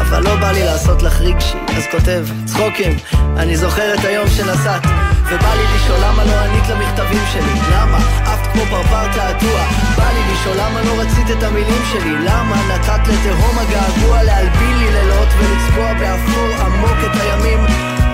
אבל 0.00 0.22
לא 0.22 0.36
בא 0.36 0.52
לי 0.52 0.64
לעשות 0.64 1.02
לך 1.02 1.20
רגשי, 1.20 1.58
אז 1.76 1.86
כותב, 1.90 2.26
צחוקים, 2.44 2.96
אני 3.36 3.56
זוכר 3.56 3.94
את 3.94 4.04
היום 4.04 4.28
שנסעת, 4.28 4.86
ובא 5.26 5.54
לי 5.54 5.64
לשאול 5.76 5.98
למה 6.04 6.24
לא 6.24 6.32
ענית 6.32 6.68
למכתבים 6.68 7.22
שלי, 7.32 7.60
למה? 7.72 7.98
עפת 8.24 8.52
כמו 8.52 8.62
פרפר 8.70 9.12
תעתוע, 9.12 9.64
בא 9.96 10.08
לי 10.14 10.32
לשאול 10.32 10.56
למה 10.56 10.82
לא 10.82 11.00
רצית 11.00 11.38
את 11.38 11.42
המילים 11.42 11.82
שלי, 11.92 12.14
למה 12.18 12.56
נתת 12.68 13.08
לתהום 13.08 13.58
הגעגוע 13.58 14.22
להלבין 14.22 14.78
לי 14.78 14.92
לילות 14.92 15.28
ולצבוע 15.38 15.92
באפור 15.94 16.66
עמוק 16.66 16.96
את 17.06 17.20
הימים, 17.20 17.58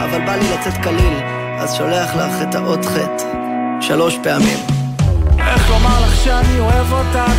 אבל 0.05 0.27
בא 0.27 0.35
לי 0.37 0.47
לצאת 0.55 0.83
קליל, 0.83 1.19
אז 1.59 1.75
שולח 1.75 2.15
לך 2.15 2.43
את 2.43 2.55
האות 2.55 2.85
חטא, 2.85 3.25
שלוש 3.81 4.19
פעמים. 4.23 4.59
איך 5.39 5.71
לומר 5.71 6.01
לך 6.07 6.17
שאני 6.25 6.61
אוהב 6.61 6.93
אותך? 6.93 7.33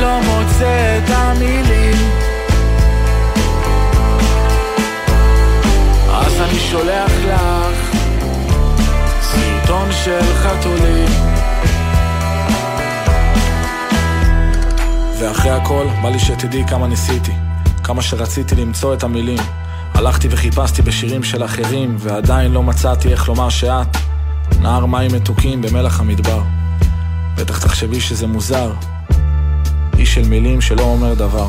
לא 0.00 0.20
מוצא 0.20 0.98
את 0.98 1.10
המילים 1.10 2.29
אני 6.50 6.58
שולח 6.58 7.12
לך 7.28 7.96
סרטון 9.22 9.88
של 10.04 10.20
חתולים. 10.34 11.08
ואחרי 15.20 15.50
הכל, 15.50 15.86
בא 16.02 16.08
לי 16.08 16.18
שתדעי 16.18 16.64
כמה 16.68 16.86
ניסיתי 16.86 17.32
כמה 17.84 18.02
שרציתי 18.02 18.54
למצוא 18.54 18.94
את 18.94 19.02
המילים. 19.02 19.38
הלכתי 19.94 20.28
וחיפשתי 20.30 20.82
בשירים 20.82 21.22
של 21.22 21.44
אחרים 21.44 21.96
ועדיין 21.98 22.52
לא 22.52 22.62
מצאתי 22.62 23.08
איך 23.08 23.28
לומר 23.28 23.48
שאת 23.48 23.96
נהר 24.60 24.86
מים 24.86 25.10
מתוקים 25.14 25.62
במלח 25.62 26.00
המדבר. 26.00 26.42
בטח 27.36 27.58
תחשבי 27.58 28.00
שזה 28.00 28.26
מוזר. 28.26 28.72
איש 29.98 30.14
של 30.14 30.28
מילים 30.28 30.60
שלא 30.60 30.82
אומר 30.82 31.14
דבר 31.14 31.48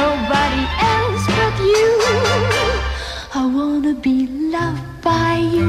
nobody 0.00 0.64
else 0.94 1.24
but 1.36 1.56
you. 1.72 1.90
I 3.40 3.42
wanna 3.56 3.94
be 4.06 4.18
loved 4.54 4.86
by 5.08 5.32
you. 5.54 5.68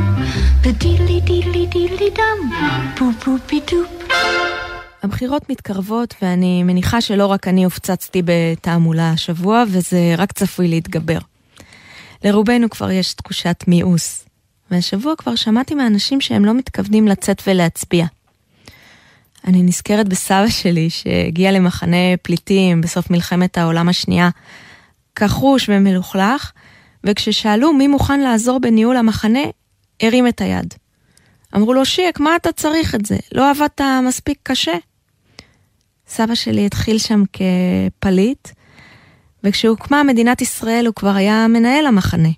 The 0.64 0.72
diddly 0.84 1.20
diddly 1.30 1.64
diddly 1.76 2.10
dum, 2.20 2.39
boop 2.97 3.16
boopy 3.24 3.60
doop. 3.70 3.89
הבחירות 5.03 5.49
מתקרבות 5.49 6.16
ואני 6.22 6.64
מניחה 6.64 7.01
שלא 7.01 7.26
רק 7.26 7.47
אני 7.47 7.64
הופצצתי 7.64 8.22
בתעמולה 8.26 9.12
השבוע 9.12 9.64
וזה 9.68 10.14
רק 10.18 10.32
צפוי 10.32 10.68
להתגבר. 10.68 11.18
לרובנו 12.24 12.70
כבר 12.70 12.91
יש 12.91 13.14
תחושת 13.14 13.64
מיאוס, 13.68 14.26
והשבוע 14.72 15.16
כבר 15.16 15.36
שמעתי 15.36 15.76
מאנשים 15.76 16.22
שהם 16.22 16.45
לא 16.45 16.53
מתכוונים 16.53 17.07
לצאת 17.07 17.41
ולהצביע. 17.47 18.05
אני 19.48 19.64
נזכרת 19.64 20.10
בסבא 20.10 20.50
שלי 20.50 20.90
שהגיע 20.90 21.52
למחנה 21.52 22.18
פליטים 22.22 22.82
בסוף 22.82 23.10
מלחמת 23.10 23.58
העולם 23.58 23.90
השנייה, 23.90 24.30
כחוש 25.16 25.70
ומלוכלך, 25.70 26.52
וכששאלו 27.04 27.74
מי 27.74 27.88
מוכן 27.88 28.20
לעזור 28.20 28.60
בניהול 28.60 28.98
המחנה, 28.98 29.40
הרים 30.02 30.28
את 30.28 30.42
היד. 30.42 30.74
אמרו 31.56 31.74
לו, 31.74 31.86
שיק, 31.86 32.20
מה 32.20 32.36
אתה 32.36 32.52
צריך 32.52 32.96
את 32.96 33.06
זה? 33.06 33.18
לא 33.32 33.50
עבדת 33.50 33.82
מספיק 34.08 34.40
קשה? 34.44 34.76
סבא 36.08 36.36
שלי 36.36 36.66
התחיל 36.66 36.98
שם 36.98 37.24
כפליט, 37.34 38.48
וכשהוקמה 39.44 40.04
מדינת 40.04 40.42
ישראל 40.42 40.86
הוא 40.86 40.96
כבר 40.96 41.16
היה 41.16 41.48
מנהל 41.48 41.86
המחנה. 41.86 42.30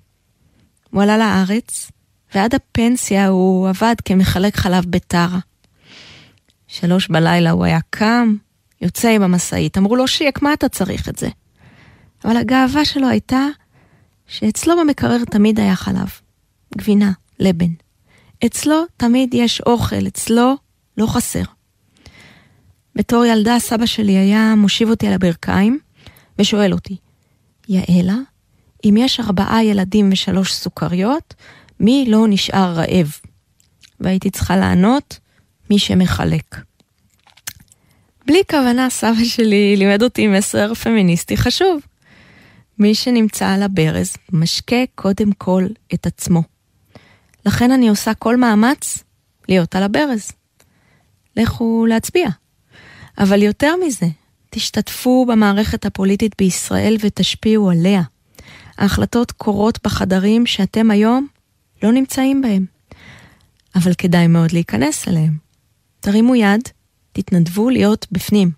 הוא 0.90 1.02
עלה 1.02 1.18
לארץ, 1.18 1.90
ועד 2.34 2.54
הפנסיה 2.54 3.28
הוא 3.28 3.68
עבד 3.68 3.94
כמחלק 4.04 4.56
חלב 4.56 4.84
בטרה. 4.90 5.38
שלוש 6.72 7.08
בלילה 7.08 7.50
הוא 7.50 7.64
היה 7.64 7.78
קם, 7.90 8.36
יוצא 8.80 9.08
עם 9.08 9.22
המשאית. 9.22 9.78
אמרו 9.78 9.96
לו, 9.96 10.08
שיק, 10.08 10.42
מה 10.42 10.52
אתה 10.52 10.68
צריך 10.68 11.08
את 11.08 11.18
זה? 11.18 11.28
אבל 12.24 12.36
הגאווה 12.36 12.84
שלו 12.84 13.08
הייתה 13.08 13.46
שאצלו 14.26 14.74
במקרר 14.80 15.24
תמיד 15.24 15.60
היה 15.60 15.76
חלב, 15.76 16.08
גבינה, 16.78 17.12
לבן. 17.38 17.72
אצלו 18.46 18.84
תמיד 18.96 19.34
יש 19.34 19.60
אוכל, 19.60 20.06
אצלו 20.06 20.56
לא 20.96 21.06
חסר. 21.06 21.42
בתור 22.94 23.24
ילדה 23.24 23.58
סבא 23.58 23.86
שלי 23.86 24.16
היה 24.16 24.54
מושיב 24.54 24.90
אותי 24.90 25.06
על 25.06 25.12
הברכיים 25.12 25.78
ושואל 26.38 26.72
אותי, 26.72 26.96
יעלה, 27.68 28.16
אם 28.84 28.94
יש 28.98 29.20
ארבעה 29.20 29.64
ילדים 29.64 30.08
ושלוש 30.12 30.54
סוכריות, 30.54 31.34
מי 31.80 32.04
לא 32.08 32.26
נשאר 32.28 32.72
רעב? 32.72 33.12
והייתי 34.00 34.30
צריכה 34.30 34.56
לענות, 34.56 35.18
מי 35.70 35.78
שמחלק. 35.78 36.56
בלי 38.26 38.42
כוונה 38.50 38.90
סבא 38.90 39.24
שלי 39.24 39.76
לימד 39.76 40.02
אותי 40.02 40.26
מסר 40.26 40.74
פמיניסטי 40.74 41.36
חשוב. 41.36 41.80
מי 42.78 42.94
שנמצא 42.94 43.48
על 43.48 43.62
הברז 43.62 44.16
משקה 44.32 44.76
קודם 44.94 45.32
כל 45.32 45.66
את 45.94 46.06
עצמו. 46.06 46.42
לכן 47.46 47.70
אני 47.70 47.88
עושה 47.88 48.14
כל 48.14 48.36
מאמץ 48.36 48.98
להיות 49.48 49.76
על 49.76 49.82
הברז. 49.82 50.30
לכו 51.36 51.86
להצביע. 51.88 52.28
אבל 53.18 53.42
יותר 53.42 53.74
מזה, 53.86 54.06
תשתתפו 54.50 55.26
במערכת 55.26 55.86
הפוליטית 55.86 56.34
בישראל 56.38 56.96
ותשפיעו 57.00 57.70
עליה. 57.70 58.02
ההחלטות 58.78 59.32
קורות 59.32 59.78
בחדרים 59.84 60.46
שאתם 60.46 60.90
היום 60.90 61.26
לא 61.82 61.92
נמצאים 61.92 62.42
בהם. 62.42 62.66
אבל 63.74 63.94
כדאי 63.94 64.26
מאוד 64.26 64.52
להיכנס 64.52 65.08
אליהם. 65.08 65.51
תרימו 66.02 66.34
יד, 66.34 66.68
תתנדבו 67.12 67.70
להיות 67.70 68.06
בפנים. 68.12 68.50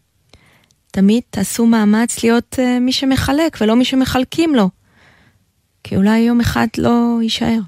תמיד 0.90 1.22
תעשו 1.30 1.66
מאמץ 1.66 2.22
להיות 2.22 2.56
uh, 2.58 2.80
מי 2.80 2.92
שמחלק 2.92 3.58
ולא 3.60 3.76
מי 3.76 3.84
שמחלקים 3.84 4.54
לו. 4.54 4.70
כי 5.84 5.96
אולי 5.96 6.18
יום 6.18 6.40
אחד 6.40 6.66
לא 6.78 7.18
יישאר. 7.22 7.58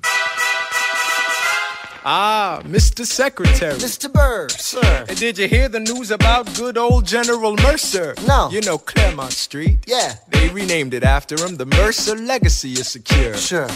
Ah, 2.04 2.62
Mr. 2.76 3.04
Secretary. 3.04 3.78
Mr. 3.88 4.08
Bird. 4.20 4.52
Sir. 4.52 5.04
And 5.08 5.18
did 5.18 5.36
you 5.40 5.48
hear 5.48 5.68
the 5.68 5.80
news 5.90 6.08
about 6.12 6.42
good 6.62 6.78
old 6.78 7.04
General 7.04 7.54
Mercer? 7.68 8.14
No. 8.32 8.48
You 8.54 8.60
know 8.60 8.78
Claremont 8.78 9.32
Street? 9.46 9.78
Yeah. 9.88 10.10
They 10.32 10.48
renamed 10.60 10.94
it 10.94 11.04
after 11.16 11.34
him. 11.42 11.56
The 11.62 11.68
Mercer 11.80 12.16
legacy 12.32 12.72
is 12.80 12.86
secure. 12.96 13.34
Sure. 13.50 13.70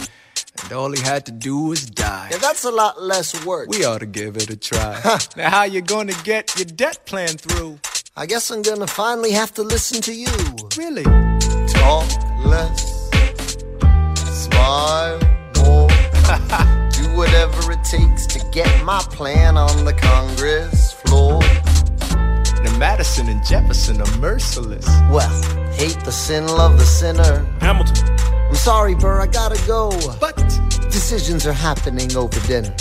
And 0.62 0.72
all 0.72 0.92
he 0.92 1.00
had 1.02 1.26
to 1.26 1.32
do 1.32 1.56
was 1.68 1.86
die. 1.86 2.28
Yeah, 2.30 2.38
that's 2.38 2.64
a 2.64 2.70
lot 2.70 3.02
less 3.02 3.44
work. 3.44 3.68
We 3.68 3.84
ought 3.84 4.00
to 4.00 4.06
give 4.06 4.36
it 4.36 4.50
a 4.50 4.56
try. 4.56 5.00
now, 5.36 5.50
how 5.50 5.64
you 5.64 5.80
gonna 5.80 6.14
get 6.24 6.56
your 6.56 6.66
debt 6.66 7.04
plan 7.06 7.36
through? 7.36 7.78
I 8.16 8.26
guess 8.26 8.50
I'm 8.50 8.62
gonna 8.62 8.86
finally 8.86 9.32
have 9.32 9.52
to 9.54 9.62
listen 9.62 10.02
to 10.02 10.12
you. 10.12 10.28
Really? 10.76 11.04
Talk 11.04 12.08
less, 12.44 13.08
smile 14.44 15.18
more, 15.56 15.88
do 16.90 17.16
whatever 17.16 17.72
it 17.72 17.82
takes 17.84 18.26
to 18.26 18.44
get 18.52 18.84
my 18.84 19.00
plan 19.10 19.56
on 19.56 19.84
the 19.84 19.94
Congress 19.94 20.92
floor. 20.92 21.40
Now, 22.62 22.78
Madison 22.78 23.28
and 23.28 23.44
Jefferson 23.46 24.00
are 24.02 24.18
merciless. 24.18 24.86
Well, 25.10 25.30
hate 25.72 25.98
the 26.04 26.12
sin, 26.12 26.46
love 26.46 26.78
the 26.78 26.84
sinner. 26.84 27.44
Hamilton. 27.60 28.29
I'm 28.50 28.56
sorry, 28.56 28.96
Burr, 28.96 29.20
I 29.20 29.28
gotta 29.28 29.64
go. 29.66 29.90
But 30.20 30.36
Decisions 30.90 31.46
are 31.46 31.52
happening 31.52 32.16
over 32.16 32.38
dinner. 32.48 32.74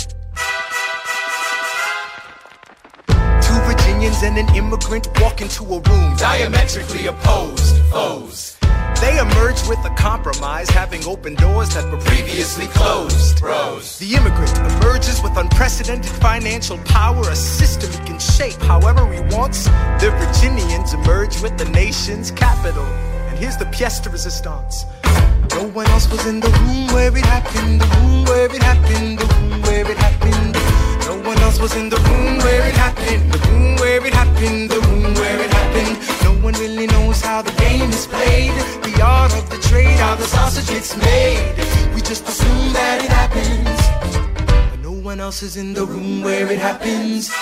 two 3.06 3.60
Virginians 3.66 4.20
and 4.24 4.36
an 4.36 4.52
immigrant 4.56 5.08
walk 5.20 5.40
into 5.40 5.62
a 5.62 5.80
room 5.80 6.16
diametrically 6.16 7.06
opposed 7.06 7.76
foes. 7.92 8.58
They 9.00 9.18
emerge 9.18 9.66
with 9.68 9.78
a 9.84 9.94
compromise, 9.96 10.68
having 10.70 11.04
opened 11.04 11.38
doors 11.38 11.72
that 11.74 11.90
were 11.90 11.98
previously 11.98 12.66
closed. 12.66 13.40
Bros. 13.40 13.98
The 13.98 14.14
immigrant 14.14 14.58
emerges 14.58 15.22
with 15.22 15.36
unprecedented 15.36 16.10
financial 16.20 16.78
power, 16.78 17.22
a 17.30 17.36
system 17.36 17.90
he 17.92 17.98
can 18.08 18.18
shape 18.18 18.60
however 18.62 19.10
he 19.12 19.20
wants. 19.34 19.64
The 20.02 20.10
Virginians 20.18 20.94
emerge 20.94 21.40
with 21.40 21.56
the 21.56 21.68
nation's 21.70 22.32
capital. 22.32 22.86
Here's 23.40 23.56
the 23.56 23.64
pièce 23.64 24.02
de 24.02 24.10
resistance. 24.10 24.84
No 25.56 25.64
one 25.72 25.86
else 25.86 26.06
was 26.10 26.26
in 26.26 26.40
the 26.40 26.50
room 26.60 26.88
where 26.88 27.10
it 27.16 27.24
happened, 27.24 27.80
the 27.80 27.86
room 27.96 28.24
where 28.26 28.54
it 28.54 28.62
happened, 28.62 29.18
the 29.18 29.24
room 29.34 29.62
where 29.62 29.90
it 29.90 29.96
happened. 29.96 30.52
No 31.08 31.16
one 31.26 31.38
else 31.38 31.58
was 31.58 31.74
in 31.74 31.88
the 31.88 31.96
room 31.96 32.36
where 32.44 32.68
it 32.68 32.74
happened, 32.74 33.32
the 33.32 33.38
room 33.48 33.76
where 33.76 34.06
it 34.06 34.12
happened, 34.12 34.68
the 34.68 34.80
room 34.88 35.14
where 35.14 35.40
it 35.40 35.50
happened. 35.50 35.96
No 36.22 36.32
one 36.44 36.52
really 36.60 36.86
knows 36.86 37.22
how 37.22 37.40
the 37.40 37.52
game 37.52 37.88
is 37.88 38.06
played, 38.06 38.52
the 38.84 39.00
art 39.02 39.32
of 39.32 39.48
the 39.48 39.56
trade, 39.68 39.96
how 39.96 40.16
the 40.16 40.26
sausage 40.26 40.68
gets 40.68 40.94
made. 40.98 41.40
We 41.94 42.02
just 42.02 42.28
assume 42.28 42.74
that 42.74 43.02
it 43.02 43.10
happens, 43.10 43.80
but 44.70 44.80
no 44.80 44.92
one 44.92 45.18
else 45.18 45.42
is 45.42 45.56
in 45.56 45.72
the 45.72 45.86
room 45.86 46.20
where 46.20 46.46
it 46.52 46.58
happens. 46.58 47.32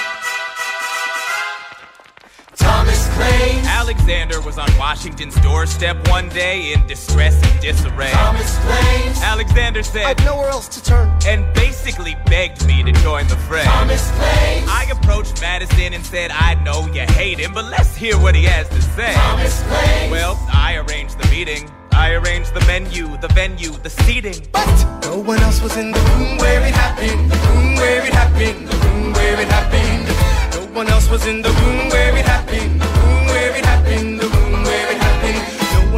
Alexander 3.88 4.42
was 4.42 4.58
on 4.58 4.68
Washington's 4.76 5.34
doorstep 5.36 5.96
one 6.10 6.28
day 6.28 6.74
in 6.74 6.86
distress 6.86 7.42
and 7.42 7.60
disarray. 7.62 8.10
Thomas 8.10 8.58
claims 8.58 9.22
Alexander 9.22 9.82
said, 9.82 10.04
I've 10.04 10.22
nowhere 10.26 10.50
else 10.50 10.68
to 10.68 10.84
turn. 10.84 11.08
and 11.26 11.42
basically 11.54 12.14
begged 12.26 12.66
me 12.66 12.82
to 12.82 12.92
join 13.00 13.26
the 13.28 13.36
fray. 13.48 13.62
Thomas 13.64 14.10
claims 14.10 14.68
I 14.68 14.84
approached 14.92 15.40
Madison 15.40 15.94
and 15.94 16.04
said, 16.04 16.30
I 16.32 16.62
know 16.64 16.84
you 16.92 17.00
hate 17.00 17.38
him, 17.38 17.54
but 17.54 17.64
let's 17.64 17.96
hear 17.96 18.20
what 18.20 18.34
he 18.34 18.44
has 18.44 18.68
to 18.68 18.82
say. 18.82 19.14
Thomas 19.14 19.62
claims 19.62 20.10
Well, 20.10 20.38
I 20.52 20.76
arranged 20.76 21.18
the 21.18 21.26
meeting. 21.30 21.70
I 21.92 22.12
arranged 22.12 22.52
the 22.52 22.60
menu, 22.66 23.16
the 23.22 23.28
venue, 23.28 23.70
the 23.70 23.88
seating. 23.88 24.46
But 24.52 24.68
no 25.04 25.18
one 25.18 25.40
else 25.40 25.62
was 25.62 25.78
in 25.78 25.92
the 25.92 26.00
room 26.00 26.36
where 26.36 26.60
it 26.60 26.74
happened, 26.74 27.30
the 27.30 27.36
room 27.36 27.76
where 27.76 28.04
it 28.04 28.12
happened, 28.12 28.68
the 28.68 28.76
room 28.86 29.12
where 29.14 29.40
it 29.40 29.48
happened. 29.48 30.08
No 30.54 30.74
one 30.74 30.88
else 30.88 31.08
was 31.08 31.26
in 31.26 31.40
the 31.40 31.48
room 31.48 31.88
where 31.88 32.14
it 32.14 32.26
happened, 32.26 32.77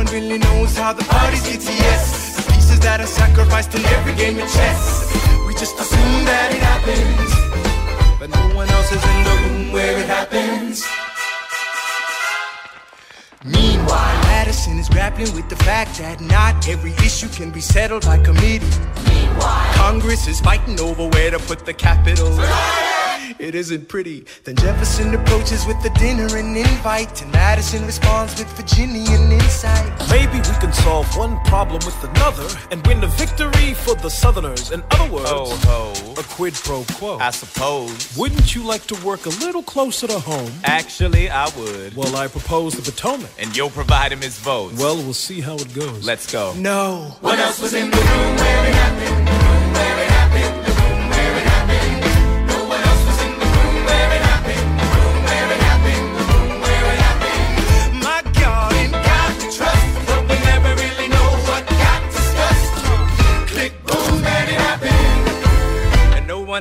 one 0.04 0.14
really 0.14 0.38
knows 0.38 0.78
how 0.78 0.94
the 0.94 1.04
parties 1.04 1.42
get 1.42 1.60
to 1.60 1.72
yes. 1.72 2.36
The 2.36 2.52
pieces 2.52 2.80
that 2.80 3.00
are 3.02 3.06
sacrificed 3.06 3.74
in 3.74 3.84
every 3.96 4.14
game 4.14 4.38
of 4.38 4.48
chess. 4.56 5.12
We 5.46 5.52
just 5.52 5.78
assume 5.78 6.24
that 6.24 6.48
it 6.56 6.62
happens, 6.72 7.30
but 8.18 8.30
no 8.30 8.56
one 8.56 8.68
else 8.70 8.90
is 8.96 9.02
in 9.12 9.18
the 9.28 9.34
room 9.42 9.72
where 9.72 9.98
it 9.98 10.06
happens. 10.06 10.86
Meanwhile, 13.44 14.16
Madison 14.32 14.78
is 14.78 14.88
grappling 14.88 15.34
with 15.34 15.50
the 15.50 15.60
fact 15.68 15.98
that 15.98 16.20
not 16.22 16.66
every 16.66 16.92
issue 17.08 17.28
can 17.28 17.50
be 17.50 17.60
settled 17.60 18.04
by 18.06 18.16
committee. 18.22 18.72
Meanwhile, 19.10 19.74
Congress 19.74 20.26
is 20.26 20.40
fighting 20.40 20.80
over 20.80 21.08
where 21.08 21.30
to 21.30 21.38
put 21.40 21.66
the 21.66 21.74
capital. 21.74 22.30
It 23.40 23.54
isn't 23.54 23.88
pretty. 23.88 24.26
Then 24.44 24.54
Jefferson 24.56 25.14
approaches 25.14 25.64
with 25.64 25.82
a 25.86 25.90
dinner 25.98 26.36
and 26.36 26.54
invite, 26.54 27.22
and 27.22 27.32
Madison 27.32 27.86
responds 27.86 28.38
with 28.38 28.48
Virginian 28.52 29.32
insight. 29.32 29.90
Maybe 30.10 30.36
we 30.36 30.54
can 30.60 30.72
solve 30.74 31.06
one 31.16 31.40
problem 31.46 31.80
with 31.86 32.04
another 32.04 32.46
and 32.70 32.86
win 32.86 33.02
a 33.02 33.06
victory 33.06 33.72
for 33.72 33.94
the 33.94 34.10
Southerners. 34.10 34.70
In 34.72 34.82
other 34.90 35.10
words, 35.10 35.30
Ho 35.30 35.46
ho. 35.64 36.14
a 36.18 36.22
quid 36.24 36.52
pro 36.52 36.84
quo. 36.98 37.16
I 37.18 37.30
suppose. 37.30 38.14
Wouldn't 38.18 38.54
you 38.54 38.62
like 38.62 38.86
to 38.88 38.94
work 39.06 39.24
a 39.24 39.30
little 39.44 39.62
closer 39.62 40.06
to 40.06 40.18
home? 40.18 40.52
Actually, 40.64 41.30
I 41.30 41.48
would. 41.56 41.96
Well, 41.96 42.14
I 42.16 42.28
propose 42.28 42.74
the 42.74 42.82
Potomac. 42.82 43.30
And 43.38 43.56
you'll 43.56 43.70
provide 43.70 44.12
him 44.12 44.20
his 44.20 44.38
votes. 44.38 44.78
Well, 44.78 44.96
we'll 44.96 45.14
see 45.14 45.40
how 45.40 45.54
it 45.54 45.72
goes. 45.72 46.04
let's 46.04 46.30
go. 46.30 46.52
No. 46.58 47.16
What 47.22 47.38
else 47.38 47.58
was 47.62 47.72
in 47.72 47.90
the 47.90 47.96
room 47.96 48.36
where 48.36 48.68
it 48.68 48.74
happened? 48.74 50.19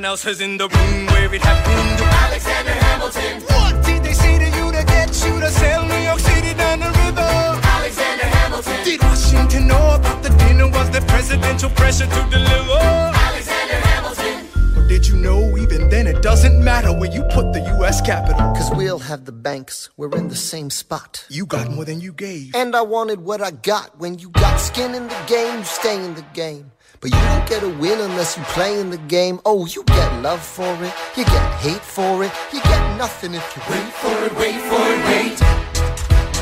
And 0.00 0.02
no 0.02 0.02
one 0.02 0.04
else 0.04 0.24
was 0.24 0.40
in 0.40 0.56
the 0.58 0.68
room 0.68 1.06
where 1.06 1.34
it 1.34 1.42
happened. 1.42 2.00
Alexander 2.00 2.72
Hamilton. 2.72 3.42
What 3.42 3.84
did 3.84 4.02
they 4.02 4.12
say 4.12 4.38
to 4.38 4.44
you 4.56 4.72
to 4.72 4.84
get 4.84 5.08
you 5.24 5.40
to 5.40 5.50
sail 5.50 5.84
New 5.84 5.96
York 5.96 6.20
City 6.20 6.54
down 6.54 6.80
the 6.80 6.86
river? 6.86 7.60
Alexander 7.62 8.24
Hamilton. 8.24 8.84
Did 8.84 9.02
Washington 9.02 9.66
know 9.66 9.94
about 9.94 10.22
the 10.22 10.30
dinner? 10.30 10.68
Was 10.68 10.90
there 10.90 11.02
presidential 11.02 11.70
pressure 11.70 12.06
to 12.06 12.20
deliver? 12.30 12.80
Alexander 13.28 13.74
Hamilton. 13.74 14.46
Or 14.76 14.88
did 14.88 15.06
you 15.06 15.16
know 15.16 15.56
even 15.56 15.88
then 15.90 16.06
it 16.06 16.22
doesn't 16.22 16.62
matter 16.62 16.92
where 16.92 17.10
you 17.10 17.22
put 17.32 17.52
the 17.52 17.60
U.S. 17.78 18.00
Capitol? 18.00 18.52
Cause 18.54 18.70
we'll 18.74 18.98
have 18.98 19.24
the 19.24 19.32
banks, 19.32 19.90
we're 19.96 20.14
in 20.16 20.28
the 20.28 20.36
same 20.36 20.70
spot. 20.70 21.26
You 21.28 21.46
got 21.46 21.70
more 21.70 21.84
than 21.84 22.00
you 22.00 22.12
gave. 22.12 22.54
And 22.54 22.74
I 22.74 22.82
wanted 22.82 23.20
what 23.20 23.40
I 23.40 23.50
got. 23.50 23.98
When 23.98 24.18
you 24.18 24.30
got 24.30 24.56
skin 24.58 24.94
in 24.94 25.08
the 25.08 25.22
game, 25.26 25.58
you 25.58 25.64
stay 25.64 26.04
in 26.04 26.14
the 26.14 26.24
game. 26.34 26.72
But 27.00 27.14
you 27.14 27.20
don't 27.32 27.48
get 27.48 27.62
a 27.62 27.68
win 27.68 27.98
unless 27.98 28.36
you 28.36 28.42
play 28.52 28.78
in 28.78 28.90
the 28.90 28.98
game. 28.98 29.40
Oh, 29.46 29.64
you 29.64 29.82
get 29.84 30.20
love 30.20 30.42
for 30.42 30.70
it, 30.84 30.92
you 31.16 31.24
get 31.24 31.54
hate 31.54 31.80
for 31.80 32.22
it, 32.22 32.30
you 32.52 32.60
get 32.60 32.96
nothing 32.98 33.32
if 33.32 33.56
you 33.56 33.62
wait 33.72 33.90
for 34.02 34.12
it, 34.26 34.32
wait 34.36 34.60
for 34.68 34.84
it, 34.94 35.00
wait. 35.08 35.40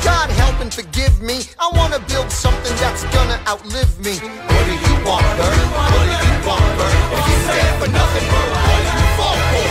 God 0.03 0.29
help 0.29 0.59
and 0.59 0.73
forgive 0.73 1.21
me. 1.21 1.39
I 1.59 1.69
wanna 1.73 1.99
build 2.11 2.29
something 2.29 2.75
that's 2.75 3.05
gonna 3.15 3.39
outlive 3.47 3.97
me. 4.03 4.15
What 4.19 4.65
do 4.67 4.73
you 4.75 4.95
want, 5.07 5.23
Bert? 5.39 5.55
What 5.79 5.95
do 5.95 5.99
you 6.27 6.35
want, 6.43 6.67
Bert? 6.77 6.95
If 7.15 7.23
you 7.29 7.37
stand 7.47 7.73
for 7.81 7.89
nothing, 7.91 8.25
Bert, 8.27 8.49
what 8.67 8.79
do 8.83 8.91
you 8.99 9.07
fall 9.17 9.39
for? 9.51 9.67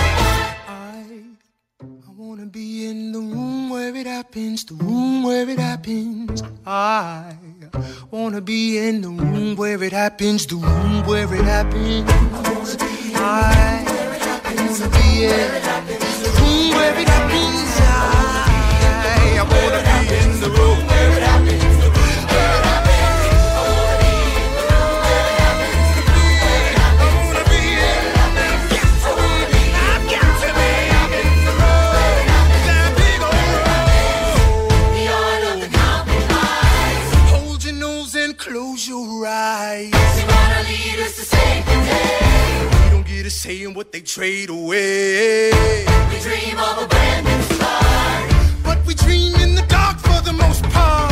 Wanna 2.17 2.47
be 2.47 2.87
in 2.87 3.13
the 3.13 3.21
room 3.21 3.71
where 3.71 3.95
it 3.95 4.07
happens, 4.07 4.65
the 4.65 4.75
room 4.75 5.23
where 5.23 5.49
it 5.49 5.59
happens. 5.59 6.43
I 6.67 7.35
wanna 8.11 8.41
be 8.41 8.79
in 8.79 9.01
the 9.03 9.09
room 9.09 9.57
where 9.57 9.83
it 9.83 9.93
happens, 9.93 10.47
the 10.47 10.57
room 10.57 11.07
where 11.07 11.33
it 11.35 11.45
happens. 11.45 12.09
I 13.17 13.85
wanna 14.57 14.89
be 14.91 15.25
in 15.25 15.49
the 16.23 16.31
room 16.41 16.71
where 16.77 16.99
it 16.99 17.09
happens. 17.09 17.81
I, 17.81 19.43
wanna 19.51 19.81
be 20.09 20.17
in 20.17 20.41
the 20.41 20.51
room 20.51 20.87
where 20.87 21.17
it 21.17 21.23
happens. 21.23 21.38
Close 38.59 38.89
your 38.89 39.25
eyes. 39.25 39.91
They 39.93 40.27
wanna 40.35 40.63
lead 40.69 40.99
us 41.07 41.15
to 41.17 41.25
save 41.35 41.65
the 41.65 41.79
day. 41.91 42.69
We 42.83 42.91
don't 42.91 43.07
get 43.07 43.25
a 43.27 43.31
say 43.31 43.63
in 43.63 43.73
what 43.73 43.93
they 43.93 44.01
trade 44.01 44.51
away. 44.51 45.51
We 46.11 46.17
dream 46.27 46.59
of 46.69 46.83
a 46.85 46.87
brand 46.89 47.25
new 47.27 47.43
start. 47.55 48.25
But 48.65 48.79
we 48.85 48.95
dream 48.95 49.35
in 49.37 49.55
the 49.55 49.67
dark 49.69 49.99
for 50.01 50.21
the 50.29 50.33
most 50.33 50.65
part. 50.75 51.08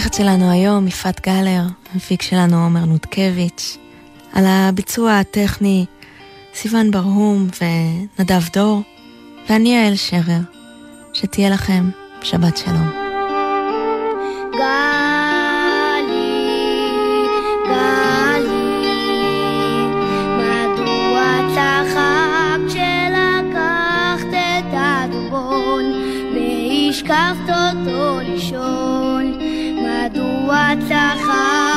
העורכת 0.00 0.14
שלנו 0.14 0.50
היום, 0.50 0.88
יפעת 0.88 1.20
גלר, 1.26 1.62
המפיק 1.92 2.22
שלנו 2.22 2.64
עומר 2.64 2.84
נודקביץ', 2.84 3.76
על 4.32 4.44
הביצוע 4.46 5.18
הטכני 5.18 5.86
סיון 6.54 6.90
ברהום 6.90 7.46
ונדב 8.18 8.42
דור, 8.52 8.82
ואני 9.48 9.74
יעל 9.74 9.96
שרר. 9.96 10.40
שתהיה 11.12 11.50
לכם 11.50 11.90
שבת 12.22 12.56
שלום. 12.56 12.90
השכבת 26.90 27.50
אותו 27.50 28.20
לישון 28.22 28.79
Tatsache. 30.70 31.69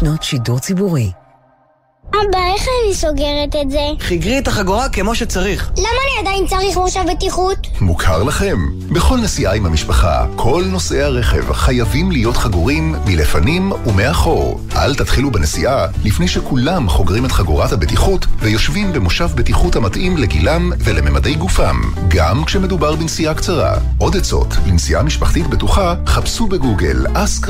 שנות 0.00 0.22
שידור 0.22 0.58
ציבורי. 0.58 1.10
אבא, 2.08 2.38
איך 2.54 2.66
אני 2.84 2.94
סוגרת 2.94 3.56
את 3.62 3.70
זה? 3.70 3.80
חיגרי 4.00 4.38
את 4.38 4.48
החגורה 4.48 4.88
כמו 4.88 5.14
שצריך. 5.14 5.70
למה 5.76 5.88
אני 5.88 6.28
עדיין 6.28 6.46
צריך 6.46 6.76
מושב 6.76 7.00
בטיחות? 7.10 7.58
מוכר 7.80 8.22
לכם? 8.22 8.58
בכל 8.92 9.18
נסיעה 9.18 9.54
עם 9.54 9.66
המשפחה, 9.66 10.26
כל 10.36 10.64
נוסעי 10.66 11.02
הרכב 11.02 11.52
חייבים 11.52 12.12
להיות 12.12 12.36
חגורים 12.36 12.94
מלפנים 13.06 13.72
ומאחור. 13.86 14.60
אל 14.76 14.94
תתחילו 14.94 15.30
בנסיעה 15.30 15.86
לפני 16.04 16.28
שכולם 16.28 16.88
חוגרים 16.88 17.24
את 17.24 17.32
חגורת 17.32 17.72
הבטיחות 17.72 18.26
ויושבים 18.38 18.92
במושב 18.92 19.28
בטיחות 19.34 19.76
המתאים 19.76 20.16
לגילם 20.16 20.72
ולממדי 20.78 21.34
גופם, 21.34 21.80
גם 22.08 22.44
כשמדובר 22.44 22.94
בנסיעה 22.96 23.34
קצרה. 23.34 23.78
עוד 23.98 24.16
עצות 24.16 24.54
לנסיעה 24.66 25.02
משפחתית 25.02 25.46
בטוחה, 25.46 25.94
חפשו 26.06 26.46
בגוגל 26.46 27.06
אסק 27.14 27.48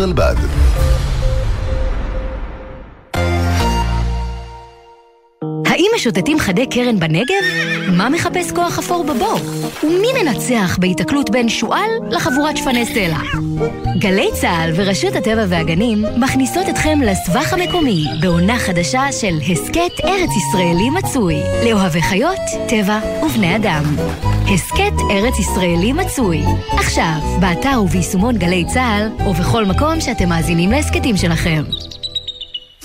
משוטטים 6.01 6.39
חדי 6.39 6.67
קרן 6.67 7.01
בנגב? 7.01 7.45
מה 7.97 8.09
מחפש 8.09 8.53
כוח 8.53 8.79
אפור 8.79 9.05
בבור? 9.05 9.39
ומי 9.83 10.23
מנצח 10.23 10.77
בהיתקלות 10.81 11.31
בין 11.31 11.49
שועל 11.49 11.91
לחבורת 12.11 12.57
שפני 12.57 12.87
סלע? 12.87 13.19
גלי 13.99 14.29
צה"ל 14.41 14.73
ורשות 14.77 15.17
הטבע 15.17 15.45
והגנים 15.49 16.05
מכניסות 16.17 16.69
אתכם 16.69 16.99
לסבך 17.03 17.53
המקומי 17.53 18.05
בעונה 18.21 18.59
חדשה 18.59 19.13
של 19.13 19.35
הסכת 19.53 20.05
ארץ 20.05 20.31
ישראלי 20.37 20.91
מצוי 20.91 21.37
לאוהבי 21.65 22.03
חיות, 22.03 22.41
טבע 22.69 23.01
ובני 23.23 23.57
אדם. 23.57 23.85
הסכת 24.55 24.95
ארץ 25.11 25.39
ישראלי 25.39 25.93
מצוי 25.93 26.43
עכשיו, 26.73 27.39
באתר 27.41 27.83
וביישומון 27.83 28.39
גלי 28.39 28.65
צה"ל 28.75 29.29
ובכל 29.29 29.65
מקום 29.65 30.01
שאתם 30.01 30.29
מאזינים 30.29 30.71
להסכתים 30.71 31.17
שלכם. 31.17 31.90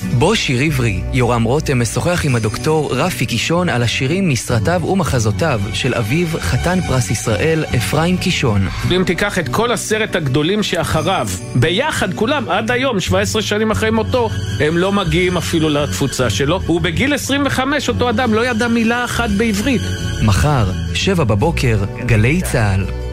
בו 0.03 0.35
שיר 0.35 0.61
עברי, 0.61 1.01
יורם 1.13 1.43
רותם 1.43 1.81
משוחח 1.81 2.25
עם 2.25 2.35
הדוקטור 2.35 2.95
רפי 2.95 3.25
קישון 3.25 3.69
על 3.69 3.83
השירים 3.83 4.29
מסרטיו 4.29 4.81
ומחזותיו 4.85 5.61
של 5.73 5.93
אביו, 5.93 6.27
חתן 6.39 6.79
פרס 6.87 7.11
ישראל, 7.11 7.65
אפרים 7.77 8.17
קישון. 8.17 8.67
אם 8.95 9.03
תיקח 9.03 9.39
את 9.39 9.49
כל 9.49 9.71
עשרת 9.71 10.15
הגדולים 10.15 10.63
שאחריו, 10.63 11.27
ביחד 11.55 12.13
כולם, 12.13 12.49
עד 12.49 12.71
היום, 12.71 12.99
17 12.99 13.41
שנים 13.41 13.71
אחרי 13.71 13.91
מותו, 13.91 14.29
הם 14.59 14.77
לא 14.77 14.91
מגיעים 14.91 15.37
אפילו 15.37 15.69
לתפוצה 15.69 16.29
שלו. 16.29 16.61
ובגיל 16.69 17.13
25 17.13 17.89
אותו 17.89 18.09
אדם 18.09 18.33
לא 18.33 18.45
ידע 18.45 18.67
מילה 18.67 19.05
אחת 19.05 19.29
בעברית. 19.29 19.81
מחר, 20.25 20.71
שבע 20.93 21.23
בבוקר, 21.23 21.83
גלי 22.05 22.41
צה"ל. 22.41 23.04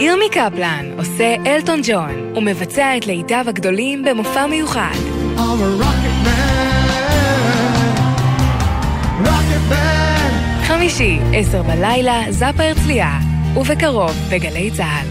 ירמי 0.00 0.28
קפלן 0.30 0.90
עושה 0.98 1.34
אלטון 1.46 1.80
ג'ון 1.84 2.32
ומבצע 2.36 2.96
את 2.96 3.06
להיטיו 3.06 3.44
הגדולים 3.48 4.04
במופע 4.04 4.46
מיוחד. 4.46 4.94
I'm 5.36 5.40
a 5.40 5.82
rocket 5.82 6.26
man, 6.26 6.86
rocket 9.24 9.72
man. 9.72 10.66
חמישי, 10.66 11.18
עשר 11.34 11.62
בלילה, 11.62 12.22
זאפה 12.30 12.62
הרצליה, 12.62 13.18
ובקרוב 13.56 14.12
בגלי 14.30 14.70
צה"ל. 14.70 15.06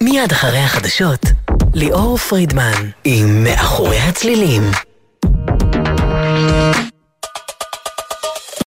מיד 0.00 0.32
אחרי 0.32 0.58
החדשות, 0.58 1.26
ליאור 1.74 2.16
פרידמן 2.16 2.90
עם 3.04 3.44
מאחורי 3.44 3.98
הצלילים. 3.98 4.62